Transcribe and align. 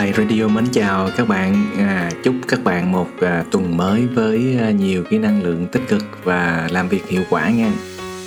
Thiên 0.00 0.14
Tài 0.14 0.26
Radio 0.26 0.48
mến 0.48 0.64
chào 0.72 1.10
các 1.16 1.28
bạn. 1.28 1.66
À, 1.78 2.10
chúc 2.24 2.34
các 2.48 2.64
bạn 2.64 2.92
một 2.92 3.08
à, 3.20 3.44
tuần 3.50 3.76
mới 3.76 4.06
với 4.06 4.56
à, 4.60 4.70
nhiều 4.70 5.04
cái 5.10 5.18
năng 5.18 5.42
lượng 5.42 5.66
tích 5.72 5.82
cực 5.88 6.02
và 6.24 6.68
làm 6.70 6.88
việc 6.88 7.08
hiệu 7.08 7.22
quả 7.30 7.50
nha. 7.50 7.72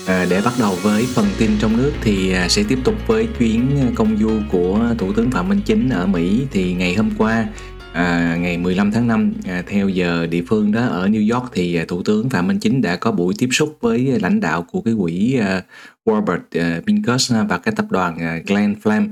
À, 0.08 0.26
để 0.30 0.42
bắt 0.46 0.54
đầu 0.60 0.76
với 0.82 1.06
phần 1.16 1.26
tin 1.38 1.52
trong 1.60 1.78
nước 1.78 1.92
thì 2.02 2.34
à, 2.34 2.48
sẽ 2.48 2.64
tiếp 2.70 2.80
tục 2.84 2.96
với 3.08 3.28
chuyến 3.40 3.92
công 3.96 4.18
du 4.18 4.32
của 4.52 4.80
Thủ 4.98 5.14
tướng 5.14 5.32
Phạm 5.32 5.50
Minh 5.50 5.62
Chính 5.66 5.90
ở 5.90 6.06
Mỹ 6.06 6.48
thì 6.52 6.74
ngày 6.74 6.96
hôm 6.96 7.12
qua 7.18 7.46
à, 7.94 8.36
ngày 8.40 8.58
15 8.58 8.92
tháng 8.92 9.08
5 9.08 9.34
à, 9.46 9.64
theo 9.68 9.90
giờ 9.90 10.28
địa 10.28 10.44
phương 10.48 10.72
đó 10.72 10.82
ở 10.82 11.08
New 11.08 11.34
York 11.34 11.52
thì 11.54 11.76
à, 11.76 11.86
Thủ 11.88 12.04
tướng 12.04 12.30
Phạm 12.30 12.48
Minh 12.48 12.60
Chính 12.60 12.82
đã 12.82 12.96
có 12.96 13.12
buổi 13.12 13.34
tiếp 13.38 13.50
xúc 13.52 13.78
với 13.82 14.20
lãnh 14.22 14.40
đạo 14.40 14.66
của 14.72 14.82
cái 14.82 14.94
quỹ 15.00 15.40
à, 15.42 15.62
Robert 16.06 16.42
à, 16.52 16.80
Pincus 16.88 17.34
và 17.50 17.58
cái 17.58 17.74
tập 17.78 17.86
đoàn 17.90 18.18
à, 18.20 18.40
Glenn 18.48 18.76
Flam 18.84 19.08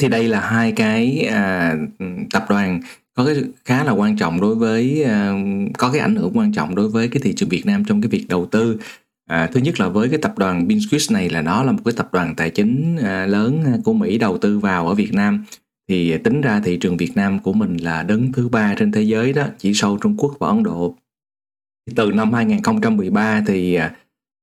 thì 0.00 0.08
đây 0.08 0.28
là 0.28 0.40
hai 0.40 0.72
cái 0.72 1.26
à, 1.30 1.76
tập 2.32 2.46
đoàn 2.48 2.80
có 3.14 3.24
cái 3.24 3.44
khá 3.64 3.84
là 3.84 3.92
quan 3.92 4.16
trọng 4.16 4.40
đối 4.40 4.54
với 4.54 5.04
à, 5.04 5.32
có 5.78 5.90
cái 5.92 6.00
ảnh 6.00 6.16
hưởng 6.16 6.32
quan 6.34 6.52
trọng 6.52 6.74
đối 6.74 6.88
với 6.88 7.08
cái 7.08 7.20
thị 7.22 7.32
trường 7.36 7.48
Việt 7.48 7.66
Nam 7.66 7.84
trong 7.84 8.02
cái 8.02 8.08
việc 8.08 8.26
đầu 8.28 8.46
tư. 8.46 8.78
À, 9.30 9.46
thứ 9.52 9.60
nhất 9.60 9.80
là 9.80 9.88
với 9.88 10.08
cái 10.08 10.18
tập 10.22 10.38
đoàn 10.38 10.68
Binsquist 10.68 11.12
này 11.12 11.30
là 11.30 11.42
nó 11.42 11.62
là 11.62 11.72
một 11.72 11.80
cái 11.84 11.94
tập 11.96 12.08
đoàn 12.12 12.34
tài 12.36 12.50
chính 12.50 12.96
à, 13.04 13.26
lớn 13.26 13.64
của 13.84 13.92
Mỹ 13.92 14.18
đầu 14.18 14.38
tư 14.38 14.58
vào 14.58 14.88
ở 14.88 14.94
Việt 14.94 15.14
Nam. 15.14 15.44
Thì 15.88 16.18
tính 16.18 16.40
ra 16.40 16.60
thị 16.64 16.76
trường 16.76 16.96
Việt 16.96 17.12
Nam 17.14 17.38
của 17.38 17.52
mình 17.52 17.76
là 17.76 18.02
đứng 18.02 18.32
thứ 18.32 18.48
ba 18.48 18.74
trên 18.78 18.92
thế 18.92 19.02
giới 19.02 19.32
đó 19.32 19.46
chỉ 19.58 19.74
sau 19.74 19.98
Trung 20.02 20.16
Quốc 20.16 20.36
và 20.38 20.48
Ấn 20.48 20.62
Độ. 20.62 20.96
Từ 21.96 22.12
năm 22.12 22.32
2013 22.32 23.42
thì 23.46 23.74
à, 23.74 23.94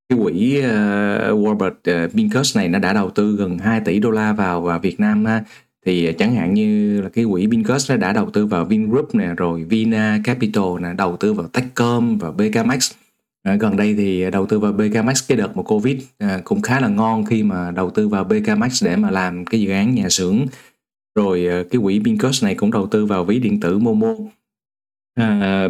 cái 0.09 0.19
quỹ 0.23 0.57
uh, 0.59 1.47
Robert 1.47 2.05
uh, 2.05 2.13
Pincus 2.13 2.57
này 2.57 2.69
nó 2.69 2.79
đã 2.79 2.93
đầu 2.93 3.09
tư 3.09 3.35
gần 3.35 3.57
2 3.57 3.81
tỷ 3.85 3.99
đô 3.99 4.11
la 4.11 4.33
vào 4.33 4.61
vào 4.61 4.79
Việt 4.79 4.99
Nam 4.99 5.25
ha. 5.25 5.43
thì 5.85 6.05
ờ, 6.05 6.11
chẳng 6.17 6.35
hạn 6.35 6.53
như 6.53 7.01
là 7.01 7.09
cái 7.09 7.25
quỹ 7.31 7.47
Pincus 7.51 7.91
nó 7.91 7.97
đã 7.97 8.13
đầu 8.13 8.29
tư 8.29 8.45
vào 8.45 8.65
Vingroup 8.65 9.15
nè 9.15 9.27
rồi 9.37 9.63
Vina 9.63 10.19
Capital 10.23 10.63
nè 10.81 10.93
đầu 10.97 11.17
tư 11.17 11.33
vào 11.33 11.47
Techcom 11.47 12.17
và 12.17 12.31
BKMX 12.31 12.91
à, 13.43 13.51
ờ, 13.51 13.55
gần 13.55 13.77
đây 13.77 13.95
thì 13.97 14.31
đầu 14.31 14.45
tư 14.45 14.59
vào 14.59 14.71
BKMX 14.71 15.27
cái 15.27 15.37
đợt 15.37 15.57
mà 15.57 15.63
Covid 15.63 15.97
à, 16.17 16.41
cũng 16.43 16.61
khá 16.61 16.79
là 16.79 16.87
ngon 16.87 17.25
khi 17.25 17.43
mà 17.43 17.71
đầu 17.71 17.89
tư 17.89 18.07
vào 18.07 18.23
BKMX 18.23 18.83
để 18.83 18.95
mà 18.95 19.11
làm 19.11 19.45
cái 19.45 19.61
dự 19.61 19.71
án 19.71 19.95
nhà 19.95 20.09
xưởng. 20.09 20.45
Rồi 21.15 21.47
cái 21.71 21.81
quỹ 21.81 22.01
Pincus 22.05 22.43
này 22.43 22.55
cũng 22.55 22.71
đầu 22.71 22.87
tư 22.87 23.05
vào 23.05 23.25
ví 23.25 23.39
điện 23.39 23.59
tử 23.59 23.77
Momo. 23.77 24.15
À, 25.17 25.69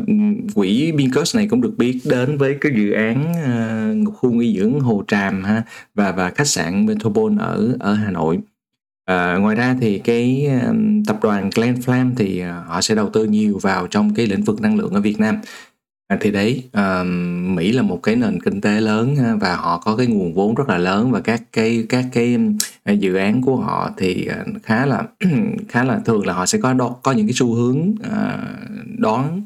quỹ 0.55 0.91
Bincus 0.91 1.35
này 1.35 1.47
cũng 1.47 1.61
được 1.61 1.73
biết 1.77 1.99
đến 2.05 2.37
với 2.37 2.57
cái 2.61 2.71
dự 2.75 2.91
án 2.91 3.33
à, 3.33 3.93
khu 4.13 4.31
nghỉ 4.31 4.59
dưỡng 4.59 4.79
Hồ 4.79 5.03
Tràm 5.07 5.43
ha 5.43 5.63
và 5.95 6.11
và 6.11 6.29
khách 6.29 6.47
sạn 6.47 6.85
Metropole 6.85 7.35
ở 7.39 7.75
ở 7.79 7.93
Hà 7.93 8.11
Nội. 8.11 8.39
À, 9.05 9.37
ngoài 9.37 9.55
ra 9.55 9.75
thì 9.81 9.99
cái 9.99 10.49
um, 10.67 11.03
tập 11.03 11.19
đoàn 11.21 11.49
glenflam 11.49 12.11
thì 12.17 12.43
uh, 12.43 12.67
họ 12.67 12.81
sẽ 12.81 12.95
đầu 12.95 13.09
tư 13.09 13.25
nhiều 13.25 13.59
vào 13.61 13.87
trong 13.87 14.13
cái 14.13 14.27
lĩnh 14.27 14.43
vực 14.43 14.61
năng 14.61 14.77
lượng 14.77 14.93
ở 14.93 15.01
Việt 15.01 15.19
Nam. 15.19 15.35
À, 16.07 16.17
thì 16.21 16.31
đấy 16.31 16.63
uh, 16.77 17.07
Mỹ 17.55 17.71
là 17.71 17.81
một 17.81 17.99
cái 18.03 18.15
nền 18.15 18.41
kinh 18.41 18.61
tế 18.61 18.81
lớn 18.81 19.15
và 19.41 19.55
họ 19.55 19.81
có 19.85 19.95
cái 19.95 20.07
nguồn 20.07 20.33
vốn 20.33 20.55
rất 20.55 20.69
là 20.69 20.77
lớn 20.77 21.11
và 21.11 21.19
các 21.19 21.41
cái 21.53 21.85
các 21.89 22.05
cái 22.13 22.37
à, 22.83 22.93
dự 22.93 23.15
án 23.15 23.41
của 23.41 23.55
họ 23.55 23.91
thì 23.97 24.27
à, 24.27 24.45
khá 24.63 24.85
là 24.85 25.03
khá 25.69 25.83
là 25.83 25.99
thường 26.05 26.27
là 26.27 26.33
họ 26.33 26.45
sẽ 26.45 26.59
có 26.59 26.73
đo, 26.73 26.95
có 27.03 27.11
những 27.11 27.27
cái 27.27 27.33
xu 27.33 27.53
hướng 27.53 27.77
uh, 27.89 28.97
đón 28.97 29.41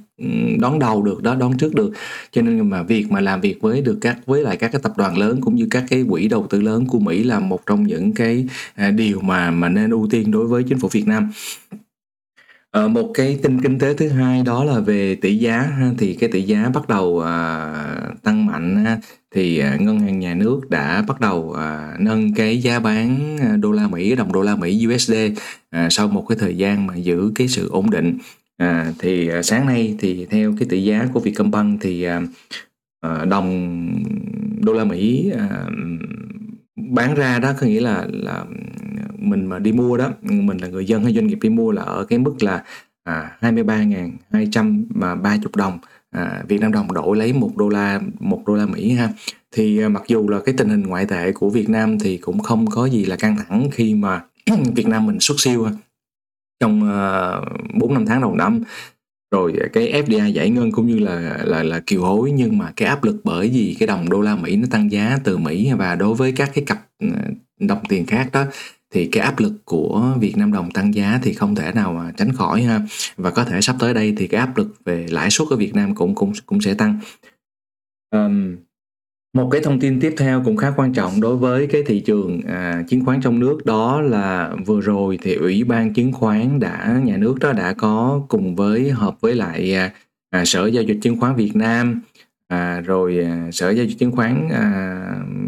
đón 0.59 0.79
đầu 0.79 1.03
được 1.03 1.23
đó 1.23 1.35
đón 1.35 1.57
trước 1.57 1.75
được. 1.75 1.91
Cho 2.31 2.41
nên 2.41 2.69
mà 2.69 2.83
việc 2.83 3.11
mà 3.11 3.19
làm 3.19 3.41
việc 3.41 3.61
với 3.61 3.81
được 3.81 3.97
các 4.01 4.17
với 4.25 4.43
lại 4.43 4.57
các 4.57 4.71
cái 4.71 4.81
tập 4.83 4.93
đoàn 4.97 5.17
lớn 5.17 5.41
cũng 5.41 5.55
như 5.55 5.67
các 5.71 5.83
cái 5.89 6.05
quỹ 6.09 6.27
đầu 6.27 6.47
tư 6.49 6.61
lớn 6.61 6.85
của 6.87 6.99
Mỹ 6.99 7.23
là 7.23 7.39
một 7.39 7.65
trong 7.65 7.83
những 7.83 8.13
cái 8.13 8.45
uh, 8.87 8.93
điều 8.95 9.21
mà 9.21 9.51
mà 9.51 9.69
nên 9.69 9.89
ưu 9.89 10.07
tiên 10.11 10.31
đối 10.31 10.47
với 10.47 10.63
chính 10.63 10.79
phủ 10.79 10.87
Việt 10.87 11.07
Nam. 11.07 11.31
Ờ, 12.71 12.87
một 12.87 13.11
cái 13.13 13.39
tin 13.43 13.61
kinh 13.61 13.79
tế 13.79 13.93
thứ 13.93 14.09
hai 14.09 14.43
đó 14.43 14.63
là 14.63 14.79
về 14.79 15.15
tỷ 15.15 15.37
giá 15.37 15.61
ha, 15.61 15.91
thì 15.97 16.13
cái 16.13 16.29
tỷ 16.31 16.41
giá 16.41 16.69
bắt 16.73 16.87
đầu 16.87 17.19
à, 17.19 17.73
tăng 18.23 18.45
mạnh 18.45 18.85
ha, 18.85 18.99
thì 19.35 19.59
à, 19.59 19.77
ngân 19.79 19.99
hàng 19.99 20.19
nhà 20.19 20.35
nước 20.35 20.69
đã 20.69 21.03
bắt 21.07 21.19
đầu 21.19 21.53
à, 21.53 21.95
nâng 21.99 22.33
cái 22.33 22.61
giá 22.61 22.79
bán 22.79 23.37
à, 23.41 23.57
đô 23.57 23.71
la 23.71 23.87
Mỹ 23.87 24.15
đồng 24.15 24.31
đô 24.31 24.41
la 24.41 24.55
Mỹ 24.55 24.87
USD 24.87 25.13
à, 25.69 25.87
sau 25.89 26.07
một 26.07 26.25
cái 26.29 26.37
thời 26.41 26.57
gian 26.57 26.87
mà 26.87 26.95
giữ 26.95 27.31
cái 27.35 27.47
sự 27.47 27.69
ổn 27.69 27.89
định. 27.89 28.17
À, 28.57 28.93
thì 28.99 29.27
à, 29.27 29.41
sáng 29.41 29.65
nay 29.65 29.95
thì 29.99 30.25
theo 30.29 30.53
cái 30.59 30.67
tỷ 30.69 30.83
giá 30.83 31.07
của 31.13 31.19
Vietcombank 31.19 31.81
thì 31.81 32.03
à, 32.03 32.21
à, 33.01 33.25
đồng 33.25 33.77
đô 34.61 34.73
la 34.73 34.83
Mỹ 34.83 35.31
à, 35.37 35.65
bán 36.75 37.15
ra 37.15 37.39
đó 37.39 37.53
có 37.61 37.67
nghĩa 37.67 37.81
là 37.81 38.07
là 38.11 38.45
mình 39.21 39.45
mà 39.45 39.59
đi 39.59 39.71
mua 39.71 39.97
đó 39.97 40.09
mình 40.21 40.57
là 40.57 40.67
người 40.67 40.85
dân 40.85 41.03
hay 41.03 41.13
doanh 41.13 41.27
nghiệp 41.27 41.39
đi 41.41 41.49
mua 41.49 41.71
là 41.71 41.81
ở 41.81 42.05
cái 42.05 42.19
mức 42.19 42.43
là 42.43 42.63
à, 43.03 43.37
23.230 43.41 45.39
đồng 45.55 45.79
à, 46.11 46.43
Việt 46.47 46.61
Nam 46.61 46.71
đồng 46.71 46.93
đổi 46.93 47.17
lấy 47.17 47.33
một 47.33 47.57
đô 47.57 47.69
la 47.69 48.01
một 48.19 48.43
đô 48.45 48.55
la 48.55 48.65
Mỹ 48.65 48.91
ha. 48.91 49.09
Thì 49.51 49.81
à, 49.83 49.89
mặc 49.89 50.03
dù 50.07 50.29
là 50.29 50.39
cái 50.45 50.55
tình 50.57 50.69
hình 50.69 50.81
ngoại 50.81 51.05
tệ 51.05 51.31
của 51.31 51.49
Việt 51.49 51.69
Nam 51.69 51.99
thì 51.99 52.17
cũng 52.17 52.39
không 52.39 52.67
có 52.67 52.85
gì 52.85 53.05
là 53.05 53.15
căng 53.15 53.37
thẳng 53.37 53.69
khi 53.71 53.95
mà 53.95 54.21
Việt 54.75 54.87
Nam 54.87 55.05
mình 55.05 55.19
xuất 55.19 55.39
siêu 55.39 55.67
trong 56.59 56.89
à, 56.91 57.37
uh, 57.37 57.43
4 57.73 57.93
năm 57.93 58.05
tháng 58.05 58.21
đầu 58.21 58.35
năm 58.35 58.63
rồi 59.31 59.53
cái 59.73 60.03
FDI 60.03 60.29
giải 60.29 60.49
ngân 60.49 60.71
cũng 60.71 60.87
như 60.87 60.99
là 60.99 61.39
là 61.43 61.63
là 61.63 61.81
kiều 61.85 62.01
hối 62.01 62.31
nhưng 62.31 62.57
mà 62.57 62.73
cái 62.75 62.87
áp 62.87 63.03
lực 63.03 63.21
bởi 63.23 63.49
vì 63.49 63.75
cái 63.79 63.87
đồng 63.87 64.09
đô 64.09 64.21
la 64.21 64.35
Mỹ 64.35 64.55
nó 64.55 64.67
tăng 64.71 64.91
giá 64.91 65.17
từ 65.23 65.37
Mỹ 65.37 65.71
và 65.77 65.95
đối 65.95 66.15
với 66.15 66.31
các 66.31 66.51
cái 66.53 66.63
cặp 66.67 66.87
à, 66.99 67.07
đồng 67.59 67.79
tiền 67.89 68.05
khác 68.05 68.29
đó 68.31 68.45
thì 68.91 69.05
cái 69.05 69.23
áp 69.23 69.39
lực 69.39 69.53
của 69.65 70.15
Việt 70.19 70.37
Nam 70.37 70.53
đồng 70.53 70.71
tăng 70.71 70.93
giá 70.93 71.19
thì 71.23 71.33
không 71.33 71.55
thể 71.55 71.71
nào 71.71 71.93
mà 71.93 72.11
tránh 72.17 72.33
khỏi 72.33 72.61
ha. 72.61 72.81
Và 73.17 73.31
có 73.31 73.43
thể 73.43 73.61
sắp 73.61 73.75
tới 73.79 73.93
đây 73.93 74.13
thì 74.17 74.27
cái 74.27 74.39
áp 74.39 74.57
lực 74.57 74.85
về 74.85 75.07
lãi 75.09 75.29
suất 75.29 75.47
ở 75.49 75.55
Việt 75.55 75.75
Nam 75.75 75.95
cũng 75.95 76.15
cũng 76.15 76.31
cũng 76.45 76.61
sẽ 76.61 76.73
tăng. 76.73 76.99
Um, 78.11 78.55
một 79.33 79.49
cái 79.51 79.61
thông 79.61 79.79
tin 79.79 79.99
tiếp 79.99 80.13
theo 80.17 80.41
cũng 80.45 80.57
khá 80.57 80.73
quan 80.75 80.93
trọng 80.93 81.21
đối 81.21 81.37
với 81.37 81.67
cái 81.67 81.83
thị 81.83 81.99
trường 81.99 82.41
à, 82.47 82.83
chứng 82.87 83.05
khoán 83.05 83.21
trong 83.21 83.39
nước 83.39 83.65
đó 83.65 84.01
là 84.01 84.55
vừa 84.65 84.81
rồi 84.81 85.19
thì 85.21 85.33
ủy 85.33 85.63
ban 85.63 85.93
chứng 85.93 86.13
khoán 86.13 86.59
đã 86.59 87.01
nhà 87.03 87.17
nước 87.17 87.39
đó 87.39 87.53
đã 87.53 87.73
có 87.73 88.21
cùng 88.27 88.55
với 88.55 88.91
hợp 88.91 89.21
với 89.21 89.35
lại 89.35 89.75
à, 89.75 89.93
à 90.29 90.45
sở 90.45 90.67
giao 90.67 90.83
dịch 90.83 90.97
chứng 91.01 91.19
khoán 91.19 91.35
Việt 91.35 91.55
Nam 91.55 92.01
à, 92.51 92.81
rồi 92.81 93.19
à, 93.19 93.49
sở 93.51 93.69
giao 93.69 93.85
dịch 93.85 93.95
chứng 93.99 94.11
khoán 94.11 94.49
à, 94.49 95.01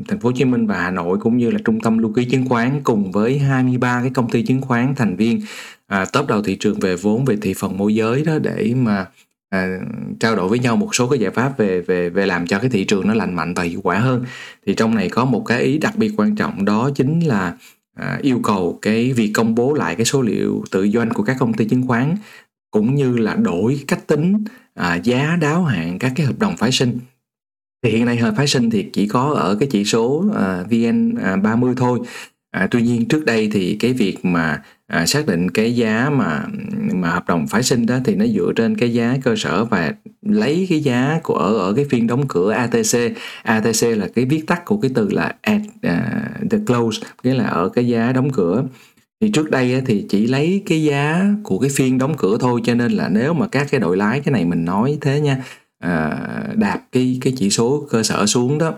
thành 0.07 0.19
phố 0.19 0.29
Hồ 0.29 0.33
Chí 0.35 0.45
Minh 0.45 0.67
và 0.67 0.81
Hà 0.81 0.91
Nội 0.91 1.17
cũng 1.21 1.37
như 1.37 1.51
là 1.51 1.59
trung 1.65 1.79
tâm 1.81 1.97
lưu 1.97 2.13
ký 2.13 2.25
chứng 2.25 2.49
khoán 2.49 2.81
cùng 2.83 3.11
với 3.11 3.39
23 3.39 4.01
cái 4.01 4.11
công 4.13 4.29
ty 4.29 4.43
chứng 4.43 4.61
khoán 4.61 4.95
thành 4.95 5.15
viên 5.15 5.41
à, 5.87 6.05
top 6.05 6.27
đầu 6.27 6.41
thị 6.41 6.55
trường 6.55 6.79
về 6.79 6.95
vốn 6.95 7.25
về 7.25 7.37
thị 7.41 7.53
phần 7.53 7.77
môi 7.77 7.95
giới 7.95 8.23
đó 8.25 8.39
để 8.39 8.73
mà 8.75 9.05
à, 9.49 9.79
trao 10.19 10.35
đổi 10.35 10.49
với 10.49 10.59
nhau 10.59 10.75
một 10.75 10.95
số 10.95 11.07
cái 11.09 11.19
giải 11.19 11.31
pháp 11.31 11.57
về 11.57 11.81
về 11.81 12.09
về 12.09 12.25
làm 12.25 12.47
cho 12.47 12.59
cái 12.59 12.69
thị 12.69 12.83
trường 12.83 13.07
nó 13.07 13.13
lành 13.13 13.35
mạnh 13.35 13.53
và 13.53 13.63
hiệu 13.63 13.81
quả 13.83 13.99
hơn. 13.99 14.25
Thì 14.65 14.73
trong 14.73 14.95
này 14.95 15.09
có 15.09 15.25
một 15.25 15.43
cái 15.45 15.61
ý 15.61 15.77
đặc 15.77 15.93
biệt 15.97 16.11
quan 16.17 16.35
trọng 16.35 16.65
đó 16.65 16.89
chính 16.95 17.19
là 17.19 17.57
à, 17.95 18.19
yêu 18.21 18.39
cầu 18.43 18.79
cái 18.81 19.13
việc 19.13 19.31
công 19.33 19.55
bố 19.55 19.73
lại 19.73 19.95
cái 19.95 20.05
số 20.05 20.21
liệu 20.21 20.63
tự 20.71 20.89
doanh 20.89 21.09
của 21.09 21.23
các 21.23 21.37
công 21.39 21.53
ty 21.53 21.65
chứng 21.65 21.87
khoán 21.87 22.15
cũng 22.73 22.95
như 22.95 23.17
là 23.17 23.35
đổi 23.35 23.79
cách 23.87 24.07
tính 24.07 24.43
à, 24.73 24.95
giá 24.95 25.37
đáo 25.41 25.63
hạn 25.63 25.99
các 25.99 26.13
cái 26.15 26.25
hợp 26.25 26.39
đồng 26.39 26.57
phái 26.57 26.71
sinh. 26.71 26.99
Thì 27.83 27.91
hiện 27.91 28.05
nay 28.05 28.17
hợp 28.17 28.33
phái 28.37 28.47
sinh 28.47 28.69
thì 28.69 28.89
chỉ 28.93 29.07
có 29.07 29.33
ở 29.37 29.55
cái 29.59 29.69
chỉ 29.71 29.85
số 29.85 30.25
à, 30.35 30.63
vn30 30.69 31.69
à, 31.69 31.73
thôi. 31.77 31.99
À, 32.51 32.67
tuy 32.71 32.81
nhiên 32.81 33.07
trước 33.07 33.25
đây 33.25 33.49
thì 33.53 33.77
cái 33.79 33.93
việc 33.93 34.25
mà 34.25 34.61
à, 34.87 35.05
xác 35.05 35.27
định 35.27 35.51
cái 35.51 35.75
giá 35.75 36.09
mà 36.09 36.45
mà 36.93 37.09
hợp 37.09 37.27
đồng 37.27 37.47
phái 37.47 37.63
sinh 37.63 37.85
đó 37.85 37.97
thì 38.05 38.15
nó 38.15 38.25
dựa 38.25 38.51
trên 38.55 38.77
cái 38.77 38.93
giá 38.93 39.17
cơ 39.23 39.35
sở 39.37 39.65
và 39.65 39.93
lấy 40.21 40.67
cái 40.69 40.79
giá 40.79 41.19
của 41.23 41.35
ở 41.35 41.53
ở 41.57 41.73
cái 41.73 41.85
phiên 41.89 42.07
đóng 42.07 42.27
cửa 42.27 42.51
ATC 42.51 42.99
ATC 43.43 43.83
là 43.83 44.07
cái 44.15 44.25
viết 44.25 44.47
tắt 44.47 44.65
của 44.65 44.77
cái 44.77 44.91
từ 44.95 45.09
là 45.09 45.35
at 45.41 45.61
uh, 45.61 46.51
the 46.51 46.57
close 46.67 47.01
nghĩa 47.23 47.33
là 47.33 47.45
ở 47.45 47.69
cái 47.69 47.87
giá 47.87 48.11
đóng 48.11 48.29
cửa 48.29 48.63
thì 49.23 49.29
trước 49.29 49.51
đây 49.51 49.81
thì 49.85 50.05
chỉ 50.09 50.27
lấy 50.27 50.63
cái 50.65 50.83
giá 50.83 51.25
của 51.43 51.59
cái 51.59 51.69
phiên 51.75 51.97
đóng 51.97 52.15
cửa 52.17 52.37
thôi 52.39 52.61
cho 52.63 52.75
nên 52.75 52.91
là 52.91 53.09
nếu 53.09 53.33
mà 53.33 53.47
các 53.47 53.67
cái 53.71 53.79
đội 53.79 53.97
lái 53.97 54.19
cái 54.19 54.31
này 54.31 54.45
mình 54.45 54.65
nói 54.65 54.97
thế 55.01 55.19
nha 55.19 55.43
à, 55.79 56.19
đạp 56.55 56.81
cái 56.91 57.17
cái 57.21 57.33
chỉ 57.37 57.49
số 57.49 57.87
cơ 57.89 58.03
sở 58.03 58.25
xuống 58.25 58.57
đó 58.57 58.73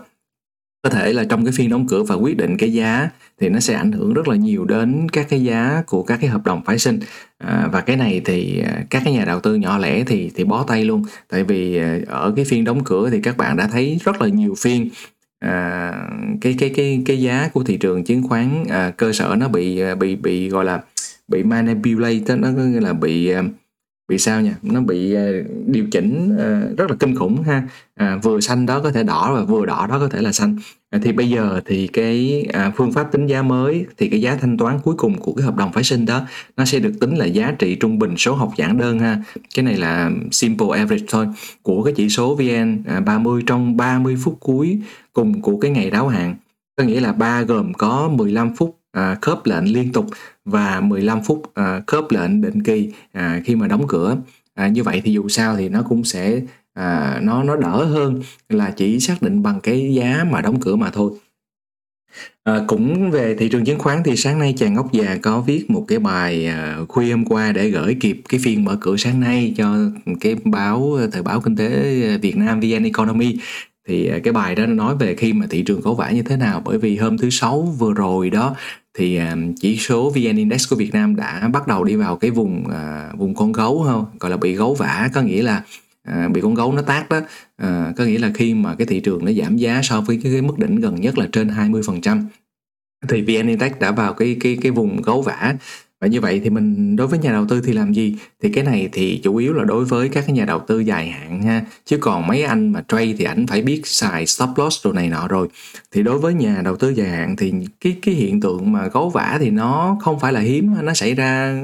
có 0.82 0.90
thể 0.90 1.12
là 1.12 1.24
trong 1.24 1.44
cái 1.44 1.52
phiên 1.52 1.70
đóng 1.70 1.86
cửa 1.88 2.02
và 2.02 2.14
quyết 2.14 2.36
định 2.36 2.56
cái 2.56 2.72
giá 2.72 3.10
thì 3.40 3.48
nó 3.48 3.60
sẽ 3.60 3.74
ảnh 3.74 3.92
hưởng 3.92 4.14
rất 4.14 4.28
là 4.28 4.36
nhiều 4.36 4.64
đến 4.64 5.08
các 5.08 5.26
cái 5.28 5.44
giá 5.44 5.82
của 5.86 6.02
các 6.02 6.18
cái 6.20 6.30
hợp 6.30 6.44
đồng 6.44 6.64
phái 6.64 6.78
sinh. 6.78 7.00
À, 7.38 7.68
và 7.72 7.80
cái 7.80 7.96
này 7.96 8.20
thì 8.24 8.60
à, 8.60 8.84
các 8.90 9.02
cái 9.04 9.14
nhà 9.14 9.24
đầu 9.24 9.40
tư 9.40 9.54
nhỏ 9.54 9.78
lẻ 9.78 10.04
thì 10.04 10.30
thì 10.34 10.44
bó 10.44 10.62
tay 10.62 10.84
luôn. 10.84 11.04
Tại 11.28 11.44
vì 11.44 11.78
à, 11.78 11.98
ở 12.06 12.32
cái 12.36 12.44
phiên 12.44 12.64
đóng 12.64 12.84
cửa 12.84 13.10
thì 13.10 13.20
các 13.22 13.36
bạn 13.36 13.56
đã 13.56 13.68
thấy 13.72 13.98
rất 14.04 14.22
là 14.22 14.28
nhiều 14.28 14.54
phiên 14.58 14.88
à, 15.46 15.92
cái 16.40 16.54
cái 16.58 16.70
cái 16.76 17.02
cái 17.06 17.20
giá 17.20 17.48
của 17.52 17.64
thị 17.64 17.76
trường 17.76 18.04
chứng 18.04 18.22
khoán 18.28 18.64
à, 18.68 18.90
cơ 18.90 19.12
sở 19.12 19.36
nó 19.38 19.48
bị 19.48 19.80
à, 19.80 19.94
bị 19.94 20.16
bị 20.16 20.48
gọi 20.48 20.64
là 20.64 20.82
bị 21.28 21.42
manipulate 21.42 22.36
nó 22.36 22.48
có 22.56 22.62
nghĩa 22.62 22.80
là 22.80 22.92
bị 22.92 23.28
à, 23.28 23.42
bị 24.08 24.18
sao 24.18 24.40
nha? 24.40 24.54
Nó 24.62 24.80
bị 24.80 25.14
ờ, 25.14 25.32
điều 25.66 25.84
chỉnh 25.92 26.36
ờ, 26.38 26.74
rất 26.78 26.90
là 26.90 26.96
kinh 27.00 27.14
khủng 27.14 27.42
ha. 27.42 27.62
À, 27.94 28.18
vừa 28.22 28.40
xanh 28.40 28.66
đó 28.66 28.80
có 28.80 28.90
thể 28.90 29.02
đỏ 29.02 29.34
và 29.34 29.44
vừa 29.44 29.66
đỏ 29.66 29.86
đó 29.90 29.98
có 29.98 30.08
thể 30.08 30.20
là 30.20 30.32
xanh. 30.32 30.56
À, 30.90 30.98
thì 31.02 31.12
bây 31.12 31.30
giờ 31.30 31.60
thì 31.66 31.86
cái 31.86 32.46
à, 32.52 32.72
phương 32.76 32.92
pháp 32.92 33.12
tính 33.12 33.26
giá 33.26 33.42
mới 33.42 33.86
thì 33.96 34.08
cái 34.08 34.20
giá 34.20 34.36
thanh 34.40 34.58
toán 34.58 34.78
cuối 34.84 34.94
cùng 34.98 35.18
của 35.18 35.32
cái 35.32 35.44
hợp 35.44 35.56
đồng 35.56 35.72
phái 35.72 35.84
sinh 35.84 36.06
đó 36.06 36.26
nó 36.56 36.64
sẽ 36.64 36.78
được 36.78 36.92
tính 37.00 37.14
là 37.14 37.24
giá 37.24 37.52
trị 37.58 37.74
trung 37.74 37.98
bình 37.98 38.16
số 38.16 38.34
học 38.34 38.52
giảng 38.58 38.78
đơn 38.78 38.98
ha. 38.98 39.22
Cái 39.54 39.64
này 39.64 39.76
là 39.76 40.10
simple 40.30 40.78
average 40.78 41.06
thôi. 41.08 41.26
Của 41.62 41.82
cái 41.82 41.94
chỉ 41.96 42.08
số 42.08 42.34
vn 42.34 42.82
à, 42.86 43.00
30 43.00 43.42
trong 43.46 43.76
30 43.76 44.16
phút 44.24 44.36
cuối 44.40 44.78
cùng 45.12 45.42
của 45.42 45.58
cái 45.58 45.70
ngày 45.70 45.90
đáo 45.90 46.08
hạn. 46.08 46.36
Có 46.76 46.84
nghĩa 46.84 47.00
là 47.00 47.12
ba 47.12 47.42
gồm 47.42 47.72
có 47.74 48.08
15 48.08 48.56
phút 48.56 48.78
à, 48.96 49.16
khớp 49.22 49.46
lệnh 49.46 49.72
liên 49.72 49.92
tục 49.92 50.06
và 50.44 50.80
15 50.80 51.22
phút 51.24 51.54
à, 51.54 51.82
khớp 51.86 52.04
lệnh 52.10 52.40
định 52.40 52.62
kỳ 52.62 52.92
à, 53.12 53.40
khi 53.44 53.54
mà 53.54 53.66
đóng 53.66 53.84
cửa. 53.88 54.16
À, 54.54 54.68
như 54.68 54.82
vậy 54.82 55.02
thì 55.04 55.12
dù 55.12 55.28
sao 55.28 55.56
thì 55.56 55.68
nó 55.68 55.82
cũng 55.88 56.04
sẽ 56.04 56.40
à, 56.74 57.18
nó 57.22 57.42
nó 57.42 57.56
đỡ 57.56 57.84
hơn 57.84 58.22
là 58.48 58.70
chỉ 58.76 59.00
xác 59.00 59.22
định 59.22 59.42
bằng 59.42 59.60
cái 59.60 59.94
giá 59.94 60.24
mà 60.30 60.40
đóng 60.40 60.60
cửa 60.60 60.76
mà 60.76 60.90
thôi. 60.90 61.12
À, 62.44 62.60
cũng 62.66 63.10
về 63.10 63.34
thị 63.38 63.48
trường 63.48 63.64
chứng 63.64 63.78
khoán 63.78 64.02
thì 64.04 64.16
sáng 64.16 64.38
nay 64.38 64.54
chàng 64.56 64.74
ngốc 64.74 64.92
già 64.92 65.18
có 65.22 65.40
viết 65.40 65.70
một 65.70 65.84
cái 65.88 65.98
bài 65.98 66.46
à, 66.46 66.78
khuya 66.88 67.10
hôm 67.10 67.24
qua 67.24 67.52
để 67.52 67.70
gửi 67.70 67.96
kịp 68.00 68.20
cái 68.28 68.40
phiên 68.44 68.64
mở 68.64 68.78
cửa 68.80 68.96
sáng 68.96 69.20
nay 69.20 69.54
cho 69.56 69.76
cái 70.20 70.36
báo 70.44 70.98
thời 71.12 71.22
báo 71.22 71.40
kinh 71.40 71.56
tế 71.56 71.68
Việt 72.18 72.36
Nam 72.36 72.60
VN 72.60 72.84
Economy 72.84 73.38
thì 73.86 74.06
à, 74.08 74.18
cái 74.24 74.32
bài 74.32 74.54
đó 74.54 74.66
nói 74.66 74.96
về 74.96 75.14
khi 75.14 75.32
mà 75.32 75.46
thị 75.50 75.62
trường 75.62 75.82
có 75.82 75.94
vả 75.94 76.10
như 76.10 76.22
thế 76.22 76.36
nào 76.36 76.62
bởi 76.64 76.78
vì 76.78 76.96
hôm 76.96 77.18
thứ 77.18 77.30
sáu 77.30 77.62
vừa 77.62 77.94
rồi 77.94 78.30
đó 78.30 78.56
thì 78.94 79.16
à, 79.16 79.36
chỉ 79.60 79.76
số 79.76 80.10
VN 80.10 80.36
Index 80.36 80.70
của 80.70 80.76
Việt 80.76 80.94
Nam 80.94 81.16
đã 81.16 81.48
bắt 81.52 81.66
đầu 81.66 81.84
đi 81.84 81.96
vào 81.96 82.16
cái 82.16 82.30
vùng 82.30 82.70
à, 82.70 83.10
vùng 83.18 83.34
con 83.34 83.52
gấu 83.52 83.84
không 83.86 84.06
gọi 84.20 84.30
là 84.30 84.36
bị 84.36 84.54
gấu 84.54 84.74
vả 84.74 85.10
có 85.14 85.22
nghĩa 85.22 85.42
là 85.42 85.62
à, 86.06 86.28
bị 86.28 86.40
con 86.40 86.54
gấu 86.54 86.72
nó 86.72 86.82
tác 86.82 87.08
đó. 87.08 87.20
À, 87.56 87.92
có 87.96 88.04
nghĩa 88.04 88.18
là 88.18 88.30
khi 88.34 88.54
mà 88.54 88.74
cái 88.74 88.86
thị 88.86 89.00
trường 89.00 89.24
nó 89.24 89.32
giảm 89.32 89.56
giá 89.56 89.80
so 89.82 90.00
với 90.00 90.20
cái, 90.22 90.32
cái 90.32 90.42
mức 90.42 90.58
đỉnh 90.58 90.76
gần 90.76 91.00
nhất 91.00 91.18
là 91.18 91.28
trên 91.32 91.48
20% 91.48 92.22
thì 93.08 93.22
VN 93.22 93.48
Index 93.48 93.72
đã 93.80 93.92
vào 93.92 94.12
cái 94.12 94.36
cái 94.40 94.58
cái 94.62 94.72
vùng 94.72 95.02
gấu 95.02 95.22
vả 95.22 95.54
và 96.00 96.08
như 96.08 96.20
vậy 96.20 96.40
thì 96.44 96.50
mình, 96.50 96.96
đối 96.96 97.06
với 97.06 97.18
nhà 97.18 97.32
đầu 97.32 97.46
tư 97.48 97.60
thì 97.60 97.72
làm 97.72 97.92
gì? 97.92 98.16
Thì 98.42 98.48
cái 98.52 98.64
này 98.64 98.88
thì 98.92 99.20
chủ 99.24 99.36
yếu 99.36 99.52
là 99.52 99.64
đối 99.64 99.84
với 99.84 100.08
các 100.08 100.24
cái 100.26 100.36
nhà 100.36 100.44
đầu 100.44 100.60
tư 100.66 100.80
dài 100.80 101.08
hạn 101.08 101.42
ha. 101.42 101.64
Chứ 101.84 101.98
còn 102.00 102.26
mấy 102.26 102.42
anh 102.42 102.72
mà 102.72 102.84
trade 102.88 103.14
thì 103.18 103.24
ảnh 103.24 103.46
phải 103.46 103.62
biết 103.62 103.86
xài 103.86 104.26
stop 104.26 104.48
loss 104.56 104.86
đồ 104.86 104.92
này 104.92 105.08
nọ 105.08 105.28
rồi. 105.28 105.48
Thì 105.92 106.02
đối 106.02 106.18
với 106.18 106.34
nhà 106.34 106.60
đầu 106.64 106.76
tư 106.76 106.90
dài 106.90 107.08
hạn 107.08 107.36
thì 107.36 107.52
cái 107.80 107.96
cái 108.02 108.14
hiện 108.14 108.40
tượng 108.40 108.72
mà 108.72 108.86
gấu 108.86 109.10
vả 109.10 109.36
thì 109.40 109.50
nó 109.50 109.96
không 110.00 110.20
phải 110.20 110.32
là 110.32 110.40
hiếm 110.40 110.74
nó 110.82 110.94
xảy 110.94 111.14
ra, 111.14 111.62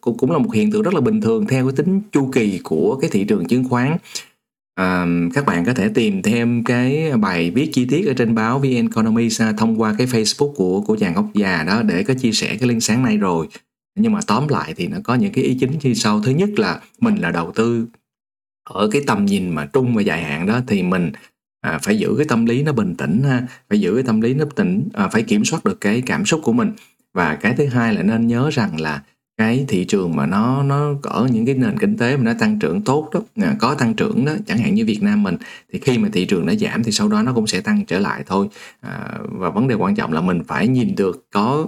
cũng 0.00 0.18
cũng 0.18 0.30
là 0.30 0.38
một 0.38 0.54
hiện 0.54 0.72
tượng 0.72 0.82
rất 0.82 0.94
là 0.94 1.00
bình 1.00 1.20
thường 1.20 1.46
theo 1.46 1.66
cái 1.66 1.76
tính 1.76 2.00
chu 2.12 2.30
kỳ 2.32 2.60
của 2.64 2.98
cái 3.00 3.10
thị 3.10 3.24
trường 3.24 3.46
chứng 3.46 3.64
khoán. 3.68 3.96
À, 4.74 5.06
các 5.34 5.46
bạn 5.46 5.64
có 5.64 5.74
thể 5.74 5.88
tìm 5.94 6.22
thêm 6.22 6.64
cái 6.64 7.12
bài 7.16 7.50
viết 7.50 7.70
chi 7.72 7.86
tiết 7.90 8.06
ở 8.06 8.14
trên 8.14 8.34
báo 8.34 8.58
VN 8.58 8.88
Economy 8.88 9.28
thông 9.58 9.80
qua 9.80 9.94
cái 9.98 10.06
Facebook 10.06 10.54
của 10.54 10.80
của 10.80 10.96
chàng 10.96 11.14
ốc 11.14 11.26
già 11.34 11.64
đó 11.66 11.82
để 11.82 12.02
có 12.02 12.14
chia 12.14 12.32
sẻ 12.32 12.56
cái 12.60 12.68
link 12.68 12.82
sáng 12.82 13.02
nay 13.02 13.16
rồi. 13.16 13.48
Nhưng 13.98 14.12
mà 14.12 14.20
tóm 14.26 14.48
lại 14.48 14.74
thì 14.76 14.86
nó 14.86 14.98
có 15.04 15.14
những 15.14 15.32
cái 15.32 15.44
ý 15.44 15.56
chính 15.60 15.78
như 15.82 15.94
sau. 15.94 16.20
Thứ 16.20 16.30
nhất 16.30 16.50
là 16.56 16.80
mình 17.00 17.16
là 17.16 17.30
đầu 17.30 17.52
tư 17.54 17.86
ở 18.70 18.88
cái 18.92 19.02
tầm 19.06 19.26
nhìn 19.26 19.50
mà 19.50 19.66
trung 19.66 19.94
và 19.94 20.02
dài 20.02 20.22
hạn 20.22 20.46
đó 20.46 20.60
thì 20.66 20.82
mình 20.82 21.12
à, 21.60 21.78
phải 21.82 21.98
giữ 21.98 22.14
cái 22.16 22.26
tâm 22.28 22.46
lý 22.46 22.62
nó 22.62 22.72
bình 22.72 22.94
tĩnh 22.94 23.22
ha 23.22 23.46
phải 23.68 23.80
giữ 23.80 23.94
cái 23.94 24.02
tâm 24.02 24.20
lý 24.20 24.34
nó 24.34 24.44
tỉnh 24.56 24.88
à, 24.92 25.08
phải 25.08 25.22
kiểm 25.22 25.44
soát 25.44 25.64
được 25.64 25.80
cái 25.80 26.02
cảm 26.06 26.26
xúc 26.26 26.40
của 26.44 26.52
mình. 26.52 26.72
Và 27.14 27.34
cái 27.34 27.54
thứ 27.58 27.66
hai 27.66 27.94
là 27.94 28.02
nên 28.02 28.26
nhớ 28.26 28.50
rằng 28.52 28.80
là 28.80 29.02
cái 29.40 29.64
thị 29.68 29.84
trường 29.84 30.16
mà 30.16 30.26
nó 30.26 30.62
nó 30.62 30.94
ở 31.02 31.28
những 31.32 31.46
cái 31.46 31.54
nền 31.54 31.78
kinh 31.78 31.96
tế 31.96 32.16
mà 32.16 32.22
nó 32.22 32.32
tăng 32.38 32.58
trưởng 32.58 32.82
tốt 32.82 33.08
đó 33.12 33.20
à, 33.36 33.56
có 33.58 33.74
tăng 33.74 33.94
trưởng 33.94 34.24
đó 34.24 34.32
chẳng 34.46 34.58
hạn 34.58 34.74
như 34.74 34.84
Việt 34.84 35.02
Nam 35.02 35.22
mình 35.22 35.36
thì 35.72 35.78
khi 35.78 35.98
mà 35.98 36.08
thị 36.12 36.24
trường 36.24 36.46
nó 36.46 36.54
giảm 36.54 36.82
thì 36.82 36.92
sau 36.92 37.08
đó 37.08 37.22
nó 37.22 37.32
cũng 37.32 37.46
sẽ 37.46 37.60
tăng 37.60 37.84
trở 37.86 37.98
lại 37.98 38.22
thôi. 38.26 38.48
À, 38.80 39.18
và 39.22 39.50
vấn 39.50 39.68
đề 39.68 39.74
quan 39.74 39.94
trọng 39.94 40.12
là 40.12 40.20
mình 40.20 40.42
phải 40.44 40.68
nhìn 40.68 40.94
được 40.94 41.26
có 41.30 41.66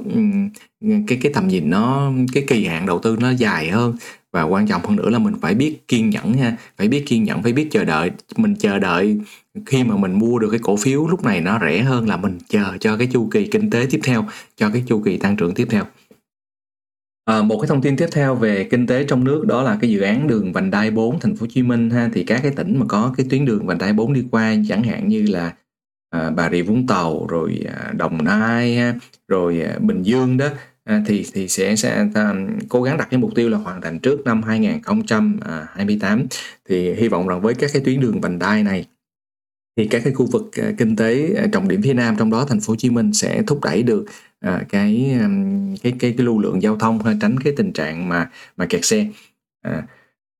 cái 0.81 1.19
cái 1.23 1.33
tầm 1.35 1.49
nhìn 1.49 1.71
nó 1.71 2.13
cái 2.33 2.45
kỳ 2.49 2.67
hạn 2.67 2.87
đầu 2.87 2.99
tư 2.99 3.17
nó 3.21 3.31
dài 3.31 3.71
hơn. 3.71 3.97
Và 4.33 4.43
quan 4.43 4.67
trọng 4.67 4.83
hơn 4.85 4.97
nữa 4.97 5.11
là 5.11 5.19
mình 5.19 5.35
phải 5.41 5.55
biết 5.55 5.89
kiên 5.89 6.11
nhẫn 6.11 6.33
ha 6.35 6.57
phải 6.79 6.89
biết 6.89 7.05
kiên 7.07 7.25
nhẫn 7.25 7.43
phải 7.43 7.53
biết 7.53 7.69
chờ 7.71 7.85
đợi 7.85 8.11
mình 8.37 8.55
chờ 8.57 8.79
đợi 8.79 9.19
khi 9.67 9.85
mà 9.85 9.97
mình 9.97 10.13
mua 10.13 10.39
được 10.39 10.51
cái 10.51 10.61
cổ 10.63 10.77
phiếu 10.77 11.07
lúc 11.07 11.25
này 11.25 11.41
nó 11.41 11.59
rẻ 11.61 11.83
hơn 11.83 12.09
là 12.09 12.17
mình 12.17 12.39
chờ 12.49 12.77
cho 12.81 12.97
cái 12.97 13.07
chu 13.13 13.29
kỳ 13.31 13.47
kinh 13.47 13.71
tế 13.71 13.87
tiếp 13.91 14.01
theo 14.05 14.27
cho 14.57 14.71
cái 14.71 14.83
chu 14.87 15.03
kỳ 15.05 15.17
tăng 15.17 15.37
trưởng 15.37 15.55
tiếp 15.55 15.67
theo. 15.71 15.85
À, 17.25 17.43
một 17.43 17.59
cái 17.61 17.69
thông 17.69 17.83
tin 17.83 17.97
tiếp 17.97 18.09
theo 18.13 18.35
về 18.35 18.65
kinh 18.65 18.87
tế 18.87 19.05
trong 19.05 19.25
nước 19.25 19.45
đó 19.47 19.63
là 19.63 19.79
cái 19.81 19.91
dự 19.91 20.01
án 20.01 20.27
đường 20.27 20.53
vành 20.53 20.71
đai 20.71 20.91
4 20.91 21.21
thành 21.21 21.37
phố 21.37 21.41
Hồ 21.41 21.47
Chí 21.51 21.63
Minh 21.63 21.91
ha. 21.91 22.11
Thì 22.15 22.25
các 22.25 22.41
cái 22.43 22.53
tỉnh 22.57 22.79
mà 22.79 22.87
có 22.89 23.15
cái 23.17 23.27
tuyến 23.31 23.45
đường 23.45 23.67
vành 23.67 23.79
đai 23.79 23.93
4 23.93 24.13
đi 24.13 24.25
qua 24.31 24.55
chẳng 24.69 24.83
hạn 24.83 25.09
như 25.09 25.27
là 25.29 25.55
à, 26.11 26.31
Bà 26.31 26.51
Rịa 26.51 26.63
Vũng 26.63 26.87
Tàu 26.87 27.27
rồi 27.27 27.65
à, 27.69 27.93
Đồng 27.97 28.25
Nai 28.25 28.77
ha, 28.77 28.95
rồi 29.29 29.61
à, 29.63 29.79
Bình 29.81 30.03
Dương 30.03 30.37
đó 30.37 30.49
à, 30.85 31.03
thì 31.07 31.27
thì 31.33 31.49
sẽ 31.49 31.77
sẽ 31.77 32.07
ta, 32.15 32.35
cố 32.69 32.83
gắng 32.83 32.97
đặt 32.97 33.09
cái 33.11 33.21
mục 33.21 33.35
tiêu 33.35 33.49
là 33.49 33.59
hoàn 33.59 33.81
thành 33.81 33.99
trước 33.99 34.25
năm 34.25 34.43
2028 34.43 36.27
thì 36.69 36.93
hy 36.95 37.09
vọng 37.09 37.29
rằng 37.29 37.41
với 37.41 37.55
các 37.55 37.71
cái 37.73 37.83
tuyến 37.85 38.01
đường 38.01 38.21
vành 38.21 38.39
đai 38.39 38.63
này 38.63 38.87
thì 39.77 39.87
các 39.87 40.03
cái 40.05 40.13
khu 40.13 40.27
vực 40.27 40.51
à, 40.53 40.73
kinh 40.79 40.97
tế 40.97 41.35
à, 41.35 41.47
trọng 41.53 41.69
điểm 41.69 41.83
phía 41.83 41.95
Nam 41.95 42.17
trong 42.19 42.31
đó 42.31 42.45
thành 42.49 42.61
phố 42.61 42.71
Hồ 42.71 42.77
Chí 42.77 42.91
Minh 42.91 43.13
sẽ 43.13 43.43
thúc 43.47 43.65
đẩy 43.65 43.83
được 43.83 44.05
à, 44.43 44.65
cái, 44.69 45.19
um, 45.23 45.77
cái 45.83 45.93
cái 45.99 46.15
cái 46.17 46.27
lưu 46.27 46.39
lượng 46.39 46.63
giao 46.63 46.77
thông 46.77 46.99
tránh 47.21 47.37
cái 47.45 47.53
tình 47.57 47.73
trạng 47.73 48.09
mà 48.09 48.31
mà 48.57 48.67
kẹt 48.67 48.85
xe. 48.85 49.07
À, 49.63 49.83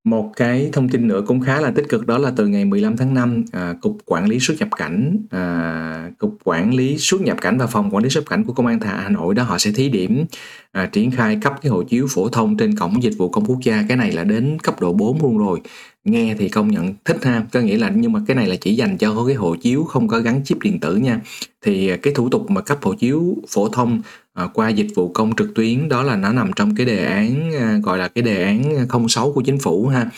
một 0.05 0.33
cái 0.37 0.71
thông 0.73 0.89
tin 0.89 1.09
nữa 1.09 1.23
cũng 1.27 1.41
khá 1.41 1.61
là 1.61 1.71
tích 1.71 1.89
cực 1.89 2.07
đó 2.07 2.19
là 2.19 2.33
từ 2.37 2.47
ngày 2.47 2.65
15 2.65 2.97
tháng 2.97 3.15
5, 3.15 3.45
à, 3.53 3.75
Cục 3.81 3.99
Quản 4.07 4.29
lý 4.29 4.41
xuất 4.41 4.55
nhập 4.59 4.69
cảnh, 4.77 5.17
à, 5.31 6.11
Cục 6.19 6.39
Quản 6.45 6.75
lý 6.75 6.99
xuất 6.99 7.21
nhập 7.21 7.37
cảnh 7.41 7.59
và 7.59 7.67
Phòng 7.67 7.91
Quản 7.91 8.05
lý 8.05 8.11
xuất 8.11 8.21
nhập 8.21 8.31
cảnh 8.31 8.45
của 8.45 8.53
Công 8.53 8.67
an 8.67 8.81
Hà 8.81 9.09
Nội 9.09 9.35
đó 9.35 9.43
họ 9.43 9.59
sẽ 9.59 9.71
thí 9.71 9.89
điểm 9.89 10.25
à, 10.73 10.87
triển 10.87 11.11
khai 11.11 11.39
cấp 11.43 11.55
cái 11.63 11.71
hộ 11.71 11.83
chiếu 11.83 12.07
phổ 12.11 12.29
thông 12.29 12.57
trên 12.57 12.77
cổng 12.77 13.03
dịch 13.03 13.15
vụ 13.19 13.29
công 13.29 13.45
quốc 13.45 13.59
gia. 13.63 13.85
Cái 13.89 13.97
này 13.97 14.13
là 14.13 14.25
đến 14.25 14.59
cấp 14.63 14.81
độ 14.81 14.93
4 14.93 15.23
luôn 15.23 15.39
rồi. 15.39 15.61
Nghe 16.05 16.35
thì 16.39 16.49
công 16.49 16.69
nhận 16.69 16.95
thích 17.05 17.25
ha. 17.25 17.47
Có 17.53 17.61
nghĩa 17.61 17.79
là 17.79 17.93
nhưng 17.95 18.13
mà 18.13 18.21
cái 18.27 18.37
này 18.37 18.47
là 18.47 18.57
chỉ 18.57 18.75
dành 18.75 18.99
cho 18.99 19.25
cái 19.27 19.37
hộ 19.37 19.57
chiếu 19.57 19.85
không 19.85 20.09
có 20.09 20.19
gắn 20.19 20.45
chip 20.45 20.59
điện 20.63 20.81
tử 20.81 20.97
nha. 20.97 21.21
Thì 21.63 21.89
à, 21.89 21.97
cái 22.03 22.15
thủ 22.15 22.29
tục 22.29 22.51
mà 22.51 22.61
cấp 22.61 22.79
hộ 22.83 22.95
chiếu 22.95 23.37
phổ 23.49 23.69
thông 23.69 24.03
à, 24.35 24.49
qua 24.55 24.69
dịch 24.69 24.89
vụ 24.95 25.13
công 25.13 25.37
trực 25.37 25.55
tuyến 25.55 25.89
đó 25.89 26.03
là 26.03 26.17
nó 26.17 26.33
nằm 26.33 26.51
trong 26.57 26.75
cái 26.75 26.87
đề 26.87 27.05
án 27.05 27.53
à, 27.53 27.79
gọi 27.83 27.99
là 27.99 28.09
cái 28.09 28.23
đề 28.23 28.45
án 28.45 28.87
06 29.09 29.33
của 29.33 29.43
chính 29.43 29.59
phủ 29.59 29.87
ha. 29.87 30.11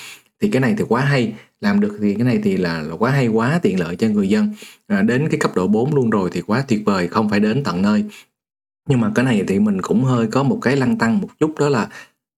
Thì 0.42 0.50
cái 0.50 0.60
này 0.60 0.74
thì 0.78 0.84
quá 0.88 1.00
hay 1.00 1.32
làm 1.60 1.80
được 1.80 1.98
thì 2.00 2.14
cái 2.14 2.24
này 2.24 2.40
thì 2.44 2.56
là, 2.56 2.82
là 2.82 2.94
quá 2.94 3.10
hay 3.10 3.28
quá 3.28 3.58
tiện 3.62 3.80
lợi 3.80 3.96
cho 3.96 4.08
người 4.08 4.28
dân. 4.28 4.48
À, 4.86 5.02
đến 5.02 5.28
cái 5.30 5.40
cấp 5.40 5.50
độ 5.54 5.66
4 5.66 5.94
luôn 5.94 6.10
rồi 6.10 6.30
thì 6.32 6.40
quá 6.40 6.64
tuyệt 6.68 6.82
vời 6.84 7.08
không 7.08 7.28
phải 7.28 7.40
đến 7.40 7.64
tận 7.64 7.82
nơi. 7.82 8.04
Nhưng 8.88 9.00
mà 9.00 9.10
cái 9.14 9.24
này 9.24 9.44
thì 9.48 9.58
mình 9.58 9.82
cũng 9.82 10.04
hơi 10.04 10.26
có 10.26 10.42
một 10.42 10.58
cái 10.62 10.76
lăng 10.76 10.98
tăng 10.98 11.20
một 11.20 11.28
chút 11.40 11.58
đó 11.58 11.68
là 11.68 11.88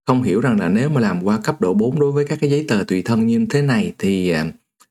không 0.06 0.22
hiểu 0.22 0.40
rằng 0.40 0.60
là 0.60 0.68
nếu 0.68 0.88
mà 0.88 1.00
làm 1.00 1.24
qua 1.24 1.38
cấp 1.44 1.60
độ 1.60 1.74
4 1.74 2.00
đối 2.00 2.12
với 2.12 2.24
các 2.24 2.38
cái 2.40 2.50
giấy 2.50 2.64
tờ 2.68 2.84
tùy 2.88 3.02
thân 3.02 3.26
như 3.26 3.46
thế 3.50 3.62
này 3.62 3.92
thì 3.98 4.30
à, 4.30 4.46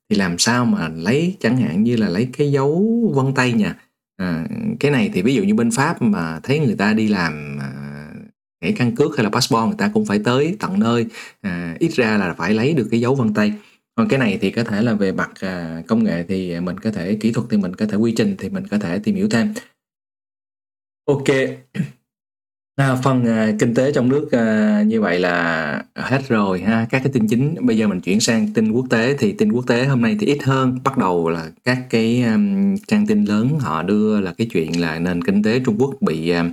thì 0.10 0.16
làm 0.16 0.38
sao 0.38 0.66
mà 0.66 0.90
lấy 0.90 1.36
chẳng 1.40 1.58
hạn 1.58 1.84
như 1.84 1.96
là 1.96 2.10
lấy 2.10 2.30
cái 2.38 2.52
dấu 2.52 2.84
vân 3.16 3.34
tay 3.34 3.54
nha 3.54 3.76
à, 4.18 4.48
cái 4.80 4.92
này 4.92 5.10
thì 5.14 5.22
ví 5.22 5.36
dụ 5.36 5.44
như 5.44 5.56
bên 5.56 5.72
pháp 5.72 6.02
mà 6.02 6.40
thấy 6.44 6.60
người 6.60 6.76
ta 6.76 6.94
đi 6.94 7.08
làm 7.08 7.58
à, 7.60 7.72
thẻ 8.62 8.72
căn 8.72 8.96
cước 8.96 9.18
hay 9.18 9.24
là 9.24 9.30
passport 9.30 9.66
người 9.66 9.78
ta 9.78 9.92
cũng 9.94 10.06
phải 10.06 10.20
tới 10.20 10.56
tận 10.60 10.80
nơi 10.80 11.06
à, 11.42 11.76
ít 11.80 11.92
ra 11.94 12.18
là 12.18 12.34
phải 12.34 12.54
lấy 12.54 12.74
được 12.74 12.88
cái 12.92 13.00
dấu 13.00 13.16
vân 13.16 13.34
tay. 13.34 13.54
Còn 13.96 14.08
cái 14.10 14.20
này 14.20 14.38
thì 14.42 14.52
có 14.52 14.64
thể 14.64 14.82
là 14.82 14.94
về 14.94 15.12
mặt 15.12 15.32
à, 15.40 15.84
công 15.88 16.04
nghệ 16.04 16.26
thì 16.28 16.60
mình 16.60 16.78
có 16.78 16.92
thể 16.92 17.18
kỹ 17.22 17.32
thuật 17.32 17.48
thì 17.50 17.58
mình 17.58 17.76
có 17.76 17.86
thể 17.86 17.98
quy 17.98 18.14
trình 18.18 18.36
thì 18.40 18.50
mình 18.50 18.68
có 18.68 18.78
thể 18.78 19.00
tìm 19.00 19.16
hiểu 19.16 19.30
thêm. 19.30 19.54
Ok. 21.06 21.28
À, 22.76 22.96
phần 23.04 23.26
à, 23.26 23.52
kinh 23.60 23.74
tế 23.74 23.92
trong 23.92 24.10
nước 24.10 24.32
à, 24.32 24.84
như 24.88 25.02
vậy 25.02 25.20
là 25.20 25.84
hết 25.96 26.22
rồi 26.28 26.60
ha. 26.62 26.88
Các 26.90 27.00
cái 27.04 27.14
tin 27.14 27.28
chính 27.28 27.56
bây 27.62 27.78
giờ 27.78 27.88
mình 27.88 28.02
chuyển 28.02 28.20
sang 28.20 28.54
tin 28.54 28.72
quốc 28.72 28.86
tế. 28.90 29.16
Thì 29.20 29.32
tin 29.32 29.52
quốc 29.52 29.68
tế 29.68 29.86
hôm 29.86 30.02
nay 30.02 30.18
thì 30.20 30.28
ít 30.28 30.44
hơn. 30.44 30.80
Bắt 30.84 30.98
đầu 30.98 31.30
là 31.30 31.52
các 31.64 31.78
cái 31.90 32.24
um, 32.24 32.76
trang 32.88 33.08
tin 33.08 33.26
lớn 33.26 33.60
họ 33.60 33.84
đưa 33.84 34.20
là 34.20 34.34
cái 34.38 34.48
chuyện 34.52 34.82
là 34.82 35.00
nền 35.00 35.22
kinh 35.24 35.44
tế 35.44 35.60
Trung 35.60 35.76
Quốc 35.80 35.96
bị 36.02 36.34
uh, 36.34 36.46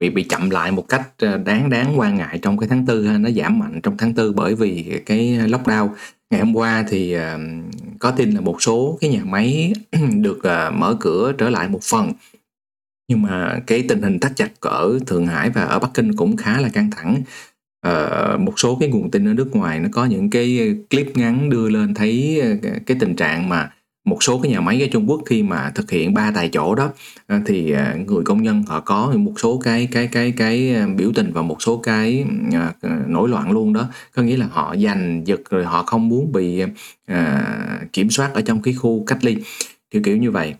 bị 0.00 0.10
bị 0.10 0.22
chậm 0.22 0.50
lại 0.50 0.72
một 0.72 0.88
cách 0.88 1.08
à, 1.18 1.36
đáng 1.36 1.70
đáng 1.70 1.98
quan 1.98 2.16
ngại 2.16 2.38
trong 2.42 2.58
cái 2.58 2.68
tháng 2.68 2.86
tư 2.86 3.06
ha. 3.06 3.18
Nó 3.18 3.30
giảm 3.30 3.58
mạnh 3.58 3.80
trong 3.82 3.96
tháng 3.96 4.14
tư 4.14 4.32
bởi 4.32 4.54
vì 4.54 5.00
cái 5.06 5.38
lockdown. 5.38 5.88
Ngày 6.30 6.40
hôm 6.40 6.56
qua 6.56 6.84
thì 6.88 7.16
uh, 7.16 7.20
có 7.98 8.10
tin 8.10 8.30
là 8.30 8.40
một 8.40 8.62
số 8.62 8.98
cái 9.00 9.10
nhà 9.10 9.24
máy 9.24 9.72
được 10.20 10.38
uh, 10.38 10.74
mở 10.74 10.96
cửa 11.00 11.32
trở 11.38 11.50
lại 11.50 11.68
một 11.68 11.82
phần 11.82 12.12
nhưng 13.10 13.22
mà 13.22 13.60
cái 13.66 13.84
tình 13.88 14.02
hình 14.02 14.18
thắt 14.18 14.32
chặt 14.36 14.50
ở 14.60 14.98
Thượng 15.06 15.26
Hải 15.26 15.50
và 15.50 15.62
ở 15.62 15.78
Bắc 15.78 15.90
Kinh 15.94 16.16
cũng 16.16 16.36
khá 16.36 16.60
là 16.60 16.68
căng 16.68 16.90
thẳng. 16.90 17.22
Ờ, 17.80 18.38
một 18.40 18.52
số 18.56 18.76
cái 18.80 18.88
nguồn 18.88 19.10
tin 19.10 19.28
ở 19.28 19.34
nước 19.34 19.56
ngoài 19.56 19.80
nó 19.80 19.88
có 19.92 20.04
những 20.04 20.30
cái 20.30 20.74
clip 20.90 21.16
ngắn 21.16 21.50
đưa 21.50 21.68
lên 21.70 21.94
thấy 21.94 22.40
ờ, 22.40 22.70
cái 22.86 22.96
tình 23.00 23.16
trạng 23.16 23.48
mà 23.48 23.70
một 24.04 24.22
số 24.22 24.38
cái 24.42 24.52
nhà 24.52 24.60
máy 24.60 24.82
ở 24.82 24.88
Trung 24.92 25.10
Quốc 25.10 25.20
khi 25.26 25.42
mà 25.42 25.70
thực 25.74 25.90
hiện 25.90 26.14
ba 26.14 26.32
tại 26.34 26.48
chỗ 26.52 26.74
đó 26.74 26.90
ờ, 27.26 27.40
thì 27.46 27.70
ờ, 27.70 27.96
người 28.06 28.24
công 28.24 28.42
nhân 28.42 28.62
họ 28.66 28.80
có 28.80 29.12
một 29.16 29.32
số 29.42 29.58
cái 29.58 29.88
cái 29.92 30.06
cái 30.06 30.32
cái 30.32 30.74
biểu 30.96 31.12
tình 31.14 31.32
và 31.32 31.42
một 31.42 31.62
số 31.62 31.76
cái 31.76 32.24
nổi 33.06 33.28
loạn 33.28 33.50
luôn 33.50 33.72
đó. 33.72 33.88
Có 34.14 34.22
nghĩa 34.22 34.36
là 34.36 34.46
họ 34.50 34.76
giành 34.84 35.22
giật 35.26 35.40
rồi 35.50 35.64
họ 35.64 35.82
không 35.82 36.08
muốn 36.08 36.32
bị 36.32 36.62
à, 37.06 37.42
kiểm 37.92 38.10
soát 38.10 38.30
ở 38.34 38.40
trong 38.40 38.62
cái 38.62 38.74
khu 38.74 39.04
cách 39.06 39.24
ly. 39.24 39.36
Kiểu 39.90 40.02
kiểu 40.04 40.16
như 40.16 40.30
vậy. 40.30 40.54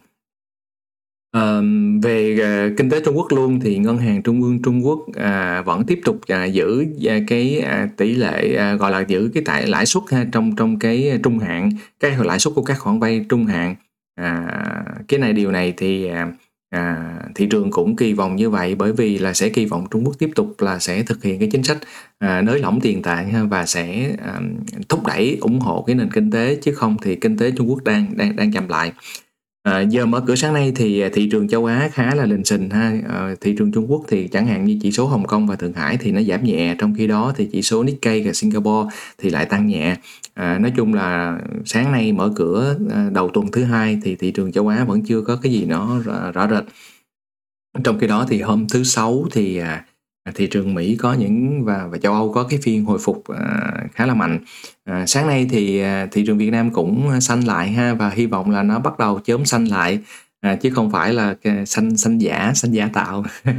À, 1.32 1.60
về 2.02 2.38
à, 2.42 2.68
kinh 2.76 2.90
tế 2.90 3.00
Trung 3.04 3.16
Quốc 3.16 3.26
luôn 3.32 3.60
thì 3.60 3.78
ngân 3.78 3.98
hàng 3.98 4.22
trung 4.22 4.42
ương 4.42 4.62
Trung 4.62 4.86
Quốc 4.86 5.06
à, 5.14 5.62
vẫn 5.62 5.84
tiếp 5.86 6.00
tục 6.04 6.20
à, 6.28 6.44
giữ 6.44 6.84
à, 7.08 7.18
cái 7.26 7.60
à, 7.60 7.88
tỷ 7.96 8.14
lệ 8.14 8.54
à, 8.56 8.74
gọi 8.74 8.90
là 8.90 9.00
giữ 9.00 9.30
cái 9.34 9.42
tại 9.46 9.66
lãi 9.66 9.86
suất 9.86 10.02
ha 10.10 10.26
trong 10.32 10.56
trong 10.56 10.78
cái 10.78 11.18
trung 11.22 11.38
hạn 11.38 11.70
cái 12.00 12.16
lãi 12.24 12.38
suất 12.38 12.54
của 12.54 12.62
các 12.62 12.78
khoản 12.78 12.98
vay 12.98 13.24
trung 13.28 13.46
hạn. 13.46 13.74
À, 14.14 14.46
cái 15.08 15.20
này 15.20 15.32
điều 15.32 15.50
này 15.50 15.74
thì 15.76 16.06
à, 16.06 16.32
à, 16.70 17.14
thị 17.34 17.46
trường 17.50 17.70
cũng 17.70 17.96
kỳ 17.96 18.12
vọng 18.12 18.36
như 18.36 18.50
vậy 18.50 18.74
bởi 18.74 18.92
vì 18.92 19.18
là 19.18 19.32
sẽ 19.32 19.48
kỳ 19.48 19.64
vọng 19.64 19.86
Trung 19.90 20.04
Quốc 20.04 20.14
tiếp 20.18 20.30
tục 20.34 20.54
là 20.58 20.78
sẽ 20.78 21.02
thực 21.02 21.22
hiện 21.24 21.38
cái 21.38 21.48
chính 21.52 21.62
sách 21.62 21.78
à, 22.18 22.42
nới 22.42 22.58
lỏng 22.58 22.80
tiền 22.80 23.02
tệ 23.02 23.24
và 23.50 23.66
sẽ 23.66 24.10
à, 24.26 24.40
thúc 24.88 25.06
đẩy 25.06 25.38
ủng 25.40 25.60
hộ 25.60 25.84
cái 25.86 25.96
nền 25.96 26.10
kinh 26.10 26.30
tế 26.30 26.58
chứ 26.62 26.74
không 26.74 26.96
thì 27.02 27.16
kinh 27.16 27.36
tế 27.38 27.50
Trung 27.50 27.70
Quốc 27.70 27.84
đang 27.84 28.16
đang 28.16 28.36
đang 28.36 28.52
chậm 28.52 28.68
lại. 28.68 28.92
À, 29.62 29.80
giờ 29.80 30.06
mở 30.06 30.20
cửa 30.26 30.34
sáng 30.34 30.54
nay 30.54 30.72
thì 30.76 31.00
à, 31.00 31.08
thị 31.12 31.28
trường 31.32 31.48
châu 31.48 31.64
Á 31.64 31.88
khá 31.92 32.14
là 32.14 32.26
lình 32.26 32.44
xình 32.44 32.70
ha. 32.70 32.92
À, 33.08 33.34
thị 33.40 33.54
trường 33.58 33.72
Trung 33.72 33.90
Quốc 33.90 34.02
thì 34.08 34.28
chẳng 34.28 34.46
hạn 34.46 34.64
như 34.64 34.78
chỉ 34.82 34.92
số 34.92 35.06
Hồng 35.06 35.26
Kông 35.26 35.46
và 35.46 35.56
Thượng 35.56 35.72
Hải 35.72 35.96
thì 35.96 36.12
nó 36.12 36.22
giảm 36.22 36.44
nhẹ, 36.44 36.74
trong 36.78 36.94
khi 36.98 37.06
đó 37.06 37.32
thì 37.36 37.48
chỉ 37.52 37.62
số 37.62 37.82
Nikkei 37.82 38.22
và 38.26 38.32
Singapore 38.32 38.96
thì 39.18 39.30
lại 39.30 39.46
tăng 39.46 39.66
nhẹ. 39.66 39.96
À, 40.34 40.58
nói 40.58 40.72
chung 40.76 40.94
là 40.94 41.38
sáng 41.64 41.92
nay 41.92 42.12
mở 42.12 42.32
cửa 42.36 42.76
à, 42.90 43.10
đầu 43.12 43.28
tuần 43.28 43.50
thứ 43.52 43.64
hai 43.64 43.98
thì 44.02 44.16
thị 44.16 44.30
trường 44.30 44.52
châu 44.52 44.68
Á 44.68 44.84
vẫn 44.84 45.02
chưa 45.02 45.20
có 45.20 45.36
cái 45.42 45.52
gì 45.52 45.64
nó 45.64 45.98
rõ, 46.04 46.32
rõ 46.32 46.48
rệt. 46.48 46.64
Trong 47.84 47.98
khi 47.98 48.06
đó 48.06 48.26
thì 48.28 48.40
hôm 48.40 48.66
thứ 48.68 48.84
sáu 48.84 49.26
thì 49.32 49.58
À, 49.58 49.84
thị 50.34 50.46
trường 50.46 50.74
Mỹ 50.74 50.96
có 50.96 51.14
những 51.14 51.64
và 51.64 51.86
và 51.90 51.98
châu 51.98 52.12
Âu 52.12 52.32
có 52.32 52.44
cái 52.44 52.58
phiên 52.62 52.84
hồi 52.84 52.98
phục 52.98 53.24
à, 53.28 53.72
khá 53.94 54.06
là 54.06 54.14
mạnh. 54.14 54.38
À, 54.84 55.06
sáng 55.06 55.26
nay 55.26 55.46
thì 55.50 55.80
à, 55.80 56.06
thị 56.12 56.24
trường 56.26 56.38
Việt 56.38 56.50
Nam 56.50 56.70
cũng 56.70 57.20
xanh 57.20 57.40
lại 57.40 57.68
ha 57.68 57.94
và 57.94 58.10
hy 58.10 58.26
vọng 58.26 58.50
là 58.50 58.62
nó 58.62 58.78
bắt 58.78 58.98
đầu 58.98 59.20
chớm 59.24 59.44
xanh 59.44 59.64
lại 59.64 59.98
à, 60.40 60.56
chứ 60.56 60.70
không 60.70 60.90
phải 60.90 61.12
là 61.12 61.34
xanh 61.66 61.96
xanh 61.96 62.18
giả, 62.18 62.52
xanh 62.54 62.72
giả 62.72 62.90
tạo. 62.92 63.24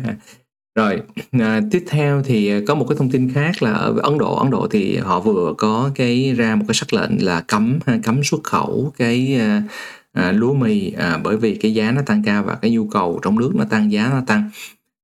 Rồi, 0.75 1.01
à, 1.32 1.62
tiếp 1.72 1.86
theo 1.90 2.22
thì 2.24 2.66
có 2.66 2.75
một 2.75 2.86
cái 2.90 2.96
thông 2.98 3.12
tin 3.12 3.34
khác 3.34 3.63
là 3.63 3.74
ở 3.74 3.96
Ấn 4.04 4.18
Độ, 4.18 4.36
Ấn 4.36 4.51
Độ 4.51 4.68
thì 4.72 4.98
họ 4.98 5.20
vừa 5.20 5.54
có 5.58 5.92
cái 5.96 6.34
ra 6.34 6.56
một 6.56 6.66
cái 6.68 6.75
sắc 6.75 6.94
lệnh 6.94 7.25
là 7.25 7.42
cấm 7.42 7.80
à, 7.86 8.00
cấm 8.04 8.24
xuất 8.24 8.44
khẩu 8.44 8.94
cái 8.98 9.38
à, 9.40 9.63
à, 10.13 10.32
lúa 10.32 10.54
mì 10.54 10.92
à, 10.92 11.20
bởi 11.24 11.38
vì 11.38 11.56
cái 11.56 11.74
giá 11.74 11.92
nó 11.92 12.01
tăng 12.06 12.24
cao 12.24 12.44
và 12.44 12.56
cái 12.56 12.72
nhu 12.72 12.88
cầu 12.88 13.20
trong 13.24 13.40
nước 13.40 13.51
nó 13.56 13.63
tăng 13.70 13.92
giá 13.92 14.10
nó 14.10 14.22
tăng 14.28 14.50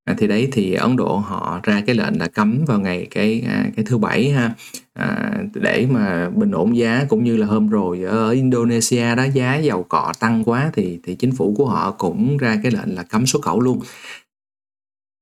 à, 0.08 0.16
thì 0.18 0.28
đấy 0.28 0.48
thì 0.52 0.74
Ấn 0.74 0.96
Độ 0.96 1.18
họ 1.18 1.60
ra 1.64 1.82
cái 1.86 1.96
lệnh 1.96 2.20
là 2.20 2.28
cấm 2.28 2.66
vào 2.68 2.80
ngày 2.80 3.08
cái 3.12 3.44
à, 3.48 3.66
cái 3.76 3.86
thứ 3.86 3.98
bảy 3.98 4.30
ha. 4.30 4.54
À, 4.94 5.32
để 5.54 5.88
mà 5.90 6.30
bình 6.30 6.52
ổn 6.52 6.78
giá 6.78 7.06
cũng 7.10 7.24
như 7.24 7.38
là 7.38 7.46
hôm 7.46 7.70
rồi 7.70 8.02
ở 8.04 8.30
Indonesia 8.30 9.16
đó 9.16 9.24
giá 9.34 9.56
dầu 9.56 9.84
cọ 9.84 10.14
tăng 10.20 10.44
quá 10.44 10.72
thì 10.74 11.00
thì 11.04 11.16
chính 11.16 11.32
phủ 11.32 11.54
của 11.58 11.66
họ 11.66 11.92
cũng 11.92 12.38
ra 12.38 12.60
cái 12.64 12.72
lệnh 12.72 12.96
là 12.96 13.04
cấm 13.04 13.26
xuất 13.26 13.42
khẩu 13.42 13.60
luôn. 13.60 13.80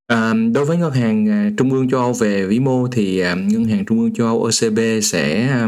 À, 0.08 0.34
đối 0.54 0.66
với 0.66 0.78
ngân 0.78 0.92
hàng 0.92 1.30
à, 1.30 1.50
trung 1.58 1.72
ương 1.72 1.90
châu 1.90 2.00
Âu 2.00 2.14
về 2.14 2.46
vĩ 2.46 2.60
mô 2.60 2.88
thì 2.88 3.20
à, 3.20 3.36
ngân 3.36 3.66
hàng 3.66 3.86
trung 3.86 4.00
ương 4.00 4.14
châu 4.14 4.28
Âu 4.28 4.50
ECB 4.62 4.80
sẽ 5.04 5.48
à, 5.48 5.68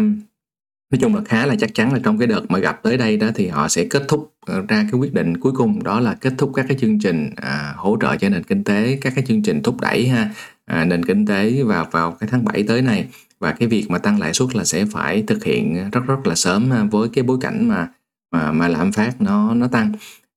nói 0.91 0.99
chung 1.01 1.15
là 1.15 1.21
khá 1.25 1.45
là 1.45 1.55
chắc 1.59 1.73
chắn 1.73 1.93
là 1.93 1.99
trong 2.03 2.17
cái 2.17 2.27
đợt 2.27 2.41
mà 2.49 2.59
gặp 2.59 2.83
tới 2.83 2.97
đây 2.97 3.17
đó 3.17 3.29
thì 3.35 3.47
họ 3.47 3.67
sẽ 3.67 3.85
kết 3.89 4.03
thúc 4.07 4.36
Ờ, 4.47 4.61
ra 4.67 4.85
cái 4.91 4.99
quyết 4.99 5.13
định 5.13 5.37
cuối 5.37 5.51
cùng 5.55 5.83
đó 5.83 5.99
là 5.99 6.13
kết 6.13 6.33
thúc 6.37 6.51
các 6.55 6.65
cái 6.69 6.77
chương 6.81 6.99
trình 6.99 7.29
à, 7.35 7.73
hỗ 7.77 7.97
trợ 8.01 8.15
cho 8.17 8.29
nền 8.29 8.43
kinh 8.43 8.63
tế 8.63 8.97
các 9.01 9.13
cái 9.15 9.25
chương 9.27 9.43
trình 9.43 9.63
thúc 9.63 9.81
đẩy 9.81 10.07
ha 10.07 10.29
à, 10.65 10.85
nền 10.85 11.05
kinh 11.05 11.25
tế 11.25 11.63
vào 11.63 11.87
vào 11.91 12.11
cái 12.11 12.29
tháng 12.31 12.45
7 12.45 12.63
tới 12.67 12.81
này. 12.81 13.07
Và 13.39 13.51
cái 13.51 13.67
việc 13.67 13.85
mà 13.89 13.97
tăng 13.97 14.19
lãi 14.19 14.33
suất 14.33 14.55
là 14.55 14.63
sẽ 14.63 14.85
phải 14.85 15.23
thực 15.27 15.43
hiện 15.43 15.89
rất 15.91 16.01
rất 16.07 16.27
là 16.27 16.35
sớm 16.35 16.71
ha, 16.71 16.83
với 16.83 17.09
cái 17.13 17.23
bối 17.23 17.37
cảnh 17.41 17.67
mà 17.67 17.87
mà 18.31 18.51
mà 18.51 18.67
lạm 18.67 18.91
phát 18.91 19.21
nó 19.21 19.53
nó 19.53 19.67
tăng. 19.67 19.91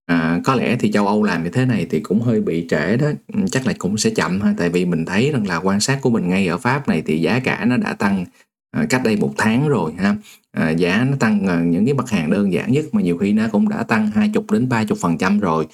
À, 0.06 0.40
có 0.44 0.54
lẽ 0.54 0.76
thì 0.80 0.92
châu 0.92 1.06
Âu 1.06 1.22
làm 1.22 1.44
như 1.44 1.50
thế 1.50 1.64
này 1.64 1.86
thì 1.90 2.00
cũng 2.00 2.20
hơi 2.20 2.40
bị 2.40 2.66
trễ 2.70 2.96
đó. 2.96 3.06
Chắc 3.50 3.66
là 3.66 3.72
cũng 3.78 3.96
sẽ 3.96 4.10
chậm 4.10 4.40
ha 4.40 4.54
tại 4.58 4.68
vì 4.68 4.84
mình 4.84 5.04
thấy 5.04 5.30
rằng 5.32 5.46
là 5.46 5.56
quan 5.56 5.80
sát 5.80 5.98
của 6.02 6.10
mình 6.10 6.28
ngay 6.28 6.46
ở 6.46 6.58
Pháp 6.58 6.88
này 6.88 7.02
thì 7.06 7.20
giá 7.20 7.40
cả 7.40 7.64
nó 7.64 7.76
đã 7.76 7.92
tăng 7.92 8.24
À, 8.70 8.86
cách 8.90 9.00
đây 9.04 9.16
một 9.16 9.32
tháng 9.38 9.68
rồi 9.68 9.92
ha. 9.98 10.16
À, 10.52 10.70
giá 10.70 11.06
nó 11.10 11.16
tăng 11.20 11.46
à, 11.46 11.60
những 11.60 11.84
cái 11.84 11.94
mặt 11.94 12.10
hàng 12.10 12.30
đơn 12.30 12.52
giản 12.52 12.72
nhất 12.72 12.84
mà 12.92 13.02
nhiều 13.02 13.18
khi 13.18 13.32
nó 13.32 13.48
cũng 13.52 13.68
đã 13.68 13.82
tăng 13.82 14.10
20 14.10 14.44
đến 14.52 14.68
30 14.68 14.98
phần 15.00 15.18
trăm 15.18 15.40
rồi. 15.40 15.66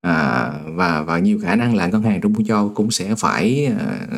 À, 0.00 0.50
và 0.66 1.02
và 1.02 1.18
nhiều 1.18 1.38
khả 1.42 1.56
năng 1.56 1.74
là 1.76 1.86
ngân 1.86 2.02
hàng 2.02 2.20
trung 2.20 2.34
ương 2.34 2.46
châu 2.46 2.72
cũng 2.74 2.90
sẽ 2.90 3.14
phải 3.14 3.66
à, 3.66 4.08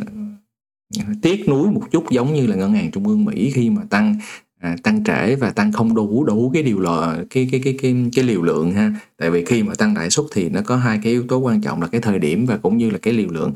tiếc 1.23 1.49
nuối 1.49 1.71
một 1.71 1.83
chút 1.91 2.11
giống 2.11 2.35
như 2.35 2.47
là 2.47 2.57
ngân 2.57 2.73
hàng 2.73 2.91
trung 2.91 3.09
ương 3.09 3.25
Mỹ 3.25 3.51
khi 3.55 3.71
mà 3.71 3.83
tăng 3.91 4.17
à, 4.61 4.77
tăng 4.83 5.05
trễ 5.05 5.35
và 5.35 5.51
tăng 5.51 5.73
không 5.73 5.95
đủ 5.95 6.25
đủ 6.25 6.51
cái 6.55 6.63
điều 6.63 6.81
lò 6.81 7.15
cái 7.31 7.49
cái 7.53 7.61
cái 7.65 7.79
cái 7.83 7.97
cái 8.17 8.25
liều 8.25 8.43
lượng 8.43 8.73
ha. 8.73 8.93
Tại 9.17 9.31
vì 9.31 9.45
khi 9.45 9.63
mà 9.63 9.75
tăng 9.75 9.97
lãi 9.97 10.11
suất 10.11 10.27
thì 10.35 10.49
nó 10.49 10.61
có 10.65 10.77
hai 10.77 11.01
cái 11.03 11.13
yếu 11.13 11.25
tố 11.29 11.39
quan 11.39 11.61
trọng 11.61 11.83
là 11.83 11.89
cái 11.89 12.01
thời 12.01 12.19
điểm 12.19 12.47
và 12.47 12.57
cũng 12.57 12.77
như 12.77 12.91
là 12.91 12.99
cái 12.99 13.15
liều 13.15 13.31
lượng 13.31 13.53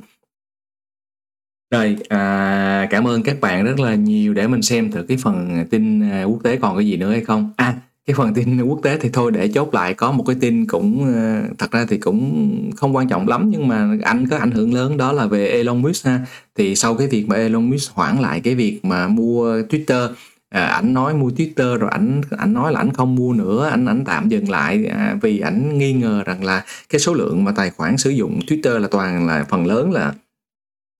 rồi, 1.71 1.97
à, 2.09 2.87
cảm 2.91 3.07
ơn 3.07 3.23
các 3.23 3.41
bạn 3.41 3.65
rất 3.65 3.81
là 3.81 3.95
nhiều 3.95 4.35
để 4.35 4.47
mình 4.47 4.63
xem 4.63 4.91
thử 4.91 5.03
cái 5.09 5.17
phần 5.17 5.65
tin 5.71 6.11
à, 6.11 6.25
quốc 6.25 6.39
tế 6.43 6.57
còn 6.57 6.77
cái 6.77 6.87
gì 6.87 6.97
nữa 6.97 7.11
hay 7.11 7.25
không. 7.25 7.51
À, 7.57 7.75
cái 8.07 8.15
phần 8.17 8.35
tin 8.35 8.61
quốc 8.69 8.81
tế 8.83 8.99
thì 9.01 9.09
thôi 9.13 9.33
để 9.33 9.49
chốt 9.49 9.75
lại 9.75 9.95
có 9.95 10.13
một 10.13 10.25
cái 10.27 10.37
tin 10.41 10.67
cũng 10.67 11.15
à, 11.15 11.43
thật 11.59 11.71
ra 11.71 11.87
thì 11.89 11.99
cũng 11.99 12.71
không 12.77 12.97
quan 12.97 13.09
trọng 13.09 13.29
lắm 13.29 13.51
nhưng 13.51 13.69
mà 13.69 13.97
anh 14.03 14.29
có 14.29 14.37
ảnh 14.37 14.51
hưởng 14.51 14.75
lớn 14.75 14.97
đó 14.97 15.13
là 15.13 15.27
về 15.27 15.47
Elon 15.47 15.83
Musk 15.83 16.07
ha. 16.07 16.21
Thì 16.55 16.77
sau 16.77 16.95
cái 16.95 17.09
việc 17.09 17.29
mà 17.29 17.37
Elon 17.37 17.71
Musk 17.71 17.93
hoãn 17.95 18.17
lại 18.19 18.41
cái 18.41 18.55
việc 18.55 18.85
mà 18.85 19.09
mua 19.09 19.61
Twitter 19.61 20.09
à, 20.51 20.67
ảnh 20.67 20.95
nói 20.95 21.15
mua 21.15 21.29
Twitter 21.29 21.77
rồi 21.77 21.91
ảnh 21.91 22.21
ảnh 22.39 22.53
nói 22.53 22.73
là 22.73 22.81
ảnh 22.81 22.93
không 22.93 23.15
mua 23.15 23.33
nữa 23.33 23.69
ảnh 23.69 23.87
ảnh 23.87 24.05
tạm 24.05 24.29
dừng 24.29 24.49
lại 24.49 24.85
à, 24.85 25.17
vì 25.23 25.41
ảnh 25.41 25.79
nghi 25.79 25.93
ngờ 25.93 26.23
rằng 26.27 26.45
là 26.45 26.65
cái 26.89 27.01
số 27.01 27.15
lượng 27.15 27.45
mà 27.45 27.53
tài 27.57 27.71
khoản 27.71 27.97
sử 27.97 28.11
dụng 28.11 28.41
Twitter 28.47 28.79
là 28.79 28.89
toàn 28.91 29.27
là 29.27 29.45
phần 29.49 29.67
lớn 29.67 29.93
là 29.93 30.15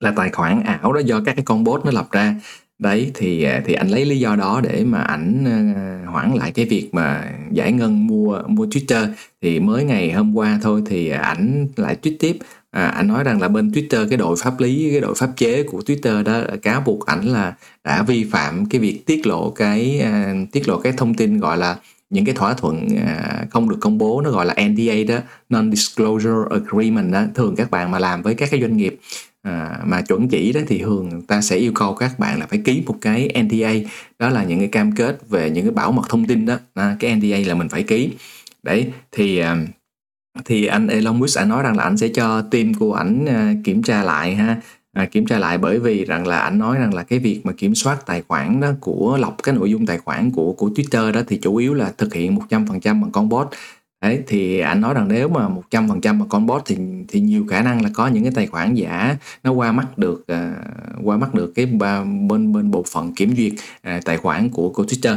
là 0.01 0.13
tài 0.17 0.31
khoản 0.31 0.63
ảo 0.63 0.93
đó 0.93 1.01
do 1.01 1.21
các 1.25 1.37
cái 1.37 1.45
con 1.45 1.65
bot 1.65 1.85
nó 1.85 1.91
lập 1.91 2.09
ra. 2.11 2.35
Đấy 2.79 3.11
thì 3.15 3.43
à, 3.43 3.63
thì 3.67 3.75
anh 3.75 3.89
lấy 3.89 4.05
lý 4.05 4.19
do 4.19 4.37
đó 4.37 4.61
để 4.65 4.85
mà 4.85 5.01
ảnh 5.01 5.45
ờ, 5.45 6.11
hoãn 6.11 6.35
lại 6.35 6.53
cái 6.53 6.65
việc 6.65 6.89
mà 6.93 7.33
giải 7.53 7.73
ngân 7.73 8.07
mua 8.07 8.43
mua 8.47 8.67
Twitter. 8.67 9.09
Thì 9.43 9.61
mới 9.61 9.85
ngày 9.85 10.13
hôm 10.13 10.37
qua 10.37 10.59
thôi 10.63 10.83
thì 10.87 11.09
à, 11.09 11.19
ảnh 11.21 11.69
lại 11.77 11.97
tweet 12.03 12.17
tiếp. 12.21 12.39
À, 12.71 12.87
anh 12.87 13.07
nói 13.07 13.25
rằng 13.25 13.41
là 13.41 13.49
bên 13.49 13.71
Twitter 13.71 14.09
cái 14.09 14.19
đội 14.19 14.37
pháp 14.43 14.61
lý 14.61 14.89
cái 14.91 15.01
đội 15.01 15.15
pháp 15.15 15.31
chế 15.37 15.63
của 15.63 15.81
Twitter 15.87 16.23
đó 16.23 16.41
cáo 16.63 16.81
buộc 16.81 17.07
ảnh 17.07 17.25
là 17.25 17.55
đã 17.85 18.03
vi 18.03 18.25
phạm 18.25 18.67
cái 18.67 18.81
việc 18.81 19.07
tiết 19.07 19.27
lộ 19.27 19.51
cái 19.51 20.03
uh, 20.03 20.53
tiết 20.53 20.69
lộ 20.69 20.79
cái 20.79 20.93
thông 20.93 21.15
tin 21.15 21.39
gọi 21.41 21.57
là 21.57 21.77
những 22.11 22.25
cái 22.25 22.35
thỏa 22.35 22.55
thuận 22.55 22.89
không 23.51 23.69
được 23.69 23.77
công 23.81 23.99
bố 23.99 24.21
nó 24.21 24.31
gọi 24.31 24.47
là 24.47 24.55
NDA 24.55 25.15
đó 25.15 25.21
non 25.49 25.71
disclosure 25.71 26.49
agreement 26.51 27.13
đó 27.13 27.23
thường 27.35 27.57
các 27.57 27.71
bạn 27.71 27.91
mà 27.91 27.99
làm 27.99 28.23
với 28.23 28.35
các 28.35 28.49
cái 28.51 28.61
doanh 28.61 28.77
nghiệp 28.77 28.99
à, 29.47 29.81
mà 29.85 30.03
chuẩn 30.03 30.29
chỉ 30.29 30.53
đó 30.53 30.61
thì 30.67 30.79
thường 30.79 31.23
ta 31.23 31.41
sẽ 31.41 31.57
yêu 31.57 31.73
cầu 31.75 31.95
các 31.95 32.19
bạn 32.19 32.41
là 32.41 32.47
phải 32.47 32.63
ký 32.65 32.83
một 32.87 32.97
cái 33.01 33.43
NDA 33.45 33.73
đó 34.19 34.29
là 34.29 34.45
những 34.45 34.59
cái 34.59 34.69
cam 34.69 34.93
kết 34.93 35.29
về 35.29 35.51
những 35.51 35.65
cái 35.65 35.73
bảo 35.73 35.93
mật 35.93 36.09
thông 36.09 36.25
tin 36.27 36.47
đó. 36.47 36.59
À, 36.75 36.97
cái 37.01 37.17
NDA 37.17 37.39
là 37.47 37.55
mình 37.55 37.69
phải 37.69 37.83
ký. 37.83 38.11
Đấy 38.63 38.93
thì 39.13 39.39
à, 39.39 39.57
thì 40.45 40.67
anh 40.67 40.89
Elon 40.89 41.21
Musk 41.21 41.39
anh 41.39 41.49
nói 41.49 41.63
rằng 41.63 41.77
là 41.77 41.85
anh 41.85 41.97
sẽ 41.97 42.09
cho 42.09 42.43
team 42.43 42.75
của 42.75 42.95
ảnh 42.95 43.27
à, 43.27 43.55
kiểm 43.65 43.83
tra 43.83 44.03
lại 44.03 44.35
ha. 44.35 44.61
À, 44.93 45.05
kiểm 45.05 45.27
tra 45.27 45.39
lại 45.39 45.59
bởi 45.59 45.79
vì 45.79 46.05
rằng 46.05 46.27
là 46.27 46.39
anh 46.39 46.59
nói 46.59 46.79
rằng 46.79 46.95
là 46.95 47.03
cái 47.03 47.19
việc 47.19 47.41
mà 47.45 47.53
kiểm 47.53 47.75
soát 47.75 48.07
tài 48.07 48.23
khoản 48.29 48.61
đó 48.61 48.69
của 48.81 49.19
lọc 49.21 49.43
cái 49.43 49.55
nội 49.55 49.71
dung 49.71 49.87
tài 49.87 49.99
khoản 49.99 50.31
của 50.31 50.53
của 50.53 50.69
Twitter 50.69 51.13
đó 51.13 51.21
thì 51.29 51.39
chủ 51.43 51.57
yếu 51.57 51.75
là 51.75 51.93
thực 51.99 52.15
hiện 52.15 52.39
100% 52.49 52.67
bằng 52.85 53.11
con 53.13 53.29
bot. 53.29 53.49
Đấy, 54.03 54.23
thì 54.27 54.59
anh 54.59 54.81
nói 54.81 54.95
rằng 54.95 55.09
nếu 55.09 55.29
mà 55.29 55.49
100% 55.71 56.15
mà 56.19 56.27
con 56.29 56.47
bot 56.47 56.63
thì 56.67 56.77
thì 57.09 57.21
nhiều 57.21 57.47
khả 57.51 57.63
năng 57.63 57.83
là 57.83 57.91
có 57.95 58.07
những 58.07 58.23
cái 58.23 58.33
tài 58.35 58.47
khoản 58.47 58.75
giả 58.75 59.17
nó 59.45 59.53
qua 59.53 59.73
mắt 59.73 59.99
được 59.99 60.27
uh, 60.33 61.07
qua 61.07 61.17
mắt 61.17 61.35
được 61.35 61.53
cái 61.55 61.67
bên 61.67 62.53
bên 62.53 62.71
bộ 62.71 62.85
phận 62.93 63.15
kiểm 63.15 63.37
duyệt 63.37 63.53
uh, 63.53 64.05
tài 64.05 64.17
khoản 64.17 64.49
của 64.49 64.69
của 64.69 64.85
Twitter. 64.85 65.17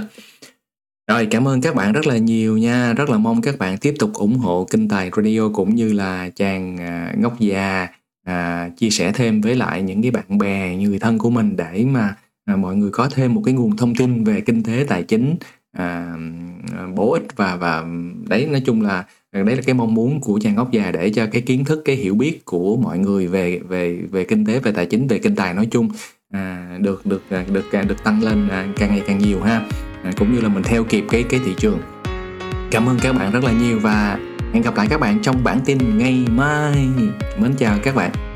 Rồi 1.10 1.28
cảm 1.32 1.48
ơn 1.48 1.62
các 1.62 1.76
bạn 1.76 1.94
rất 1.94 2.08
là 2.08 2.18
nhiều 2.18 2.58
nha, 2.58 2.94
rất 2.94 3.10
là 3.10 3.18
mong 3.18 3.42
các 3.42 3.58
bạn 3.58 3.78
tiếp 3.78 3.94
tục 4.00 4.14
ủng 4.14 4.38
hộ 4.38 4.68
Kinh 4.72 4.88
Tài 4.88 5.12
Radio 5.16 5.50
cũng 5.54 5.76
như 5.76 5.94
là 5.94 6.30
chàng 6.30 6.76
uh, 6.76 7.20
ngốc 7.20 7.40
già 7.40 7.88
uh, 8.30 8.78
chia 8.78 8.90
sẻ 8.90 9.12
thêm 9.12 9.42
với 9.42 9.56
lại 9.56 9.82
những 9.82 10.02
cái 10.02 10.12
bạn 10.12 10.38
bè 10.38 10.76
người 10.76 11.00
thân 11.00 11.18
của 11.18 11.30
mình 11.30 11.58
để 11.58 11.86
mà 11.86 12.16
uh, 12.54 12.60
mọi 12.60 12.76
người 12.76 12.92
có 12.92 13.10
thêm 13.10 13.34
một 13.34 13.42
cái 13.46 13.54
nguồn 13.54 13.78
thông 13.78 13.96
tin 13.96 14.24
về 14.24 14.42
kinh 14.42 14.64
tế 14.64 14.86
tài 14.88 15.04
chính 15.04 15.36
à, 15.78 16.16
ờ, 16.78 16.88
bổ 16.88 17.14
ích 17.14 17.36
và 17.36 17.56
và 17.56 17.86
đấy 18.28 18.48
nói 18.52 18.62
chung 18.66 18.82
là 18.82 19.06
đấy 19.32 19.56
là 19.56 19.62
cái 19.66 19.74
mong 19.74 19.94
muốn 19.94 20.22
của 20.22 20.40
chàng 20.42 20.56
ngốc 20.56 20.72
già 20.72 20.92
để 20.92 21.10
cho 21.10 21.26
cái 21.32 21.42
kiến 21.42 21.66
thức 21.66 21.82
cái 21.86 21.96
hiểu 21.96 22.16
biết 22.16 22.46
của 22.46 22.78
mọi 22.78 23.00
người 23.00 23.28
về 23.28 23.60
về 23.60 24.00
về 24.12 24.24
kinh 24.24 24.46
tế 24.46 24.60
về 24.60 24.72
tài 24.72 24.86
chính 24.86 25.08
về 25.08 25.20
kinh 25.20 25.36
tài 25.36 25.54
nói 25.54 25.68
chung 25.72 25.90
à, 26.32 26.78
được 26.80 27.06
được 27.06 27.24
à, 27.30 27.46
được 27.54 27.66
được 27.72 27.82
được 27.88 28.04
tăng 28.04 28.24
lên 28.24 28.48
à, 28.48 28.68
càng 28.78 28.90
ngày 28.90 29.04
càng 29.08 29.20
nhiều 29.20 29.42
ha. 29.42 29.62
À, 30.04 30.12
cũng 30.18 30.34
như 30.34 30.42
là 30.42 30.50
mình 30.50 30.64
theo 30.64 30.84
kịp 30.84 31.04
cái 31.10 31.24
cái 31.30 31.40
thị 31.46 31.52
trường. 31.58 31.80
Cảm 32.72 32.90
ơn 32.90 32.98
các 33.02 33.16
bạn 33.16 33.32
rất 33.32 33.44
là 33.44 33.52
nhiều 33.52 33.80
và 33.80 34.20
hẹn 34.54 34.64
gặp 34.64 34.76
lại 34.76 34.88
các 34.90 35.00
bạn 35.00 35.20
trong 35.22 35.44
bản 35.44 35.60
tin 35.66 35.98
ngày 35.98 36.26
mai. 36.32 36.88
Mến 37.40 37.54
chào 37.58 37.78
các 37.84 37.96
bạn. 37.96 38.29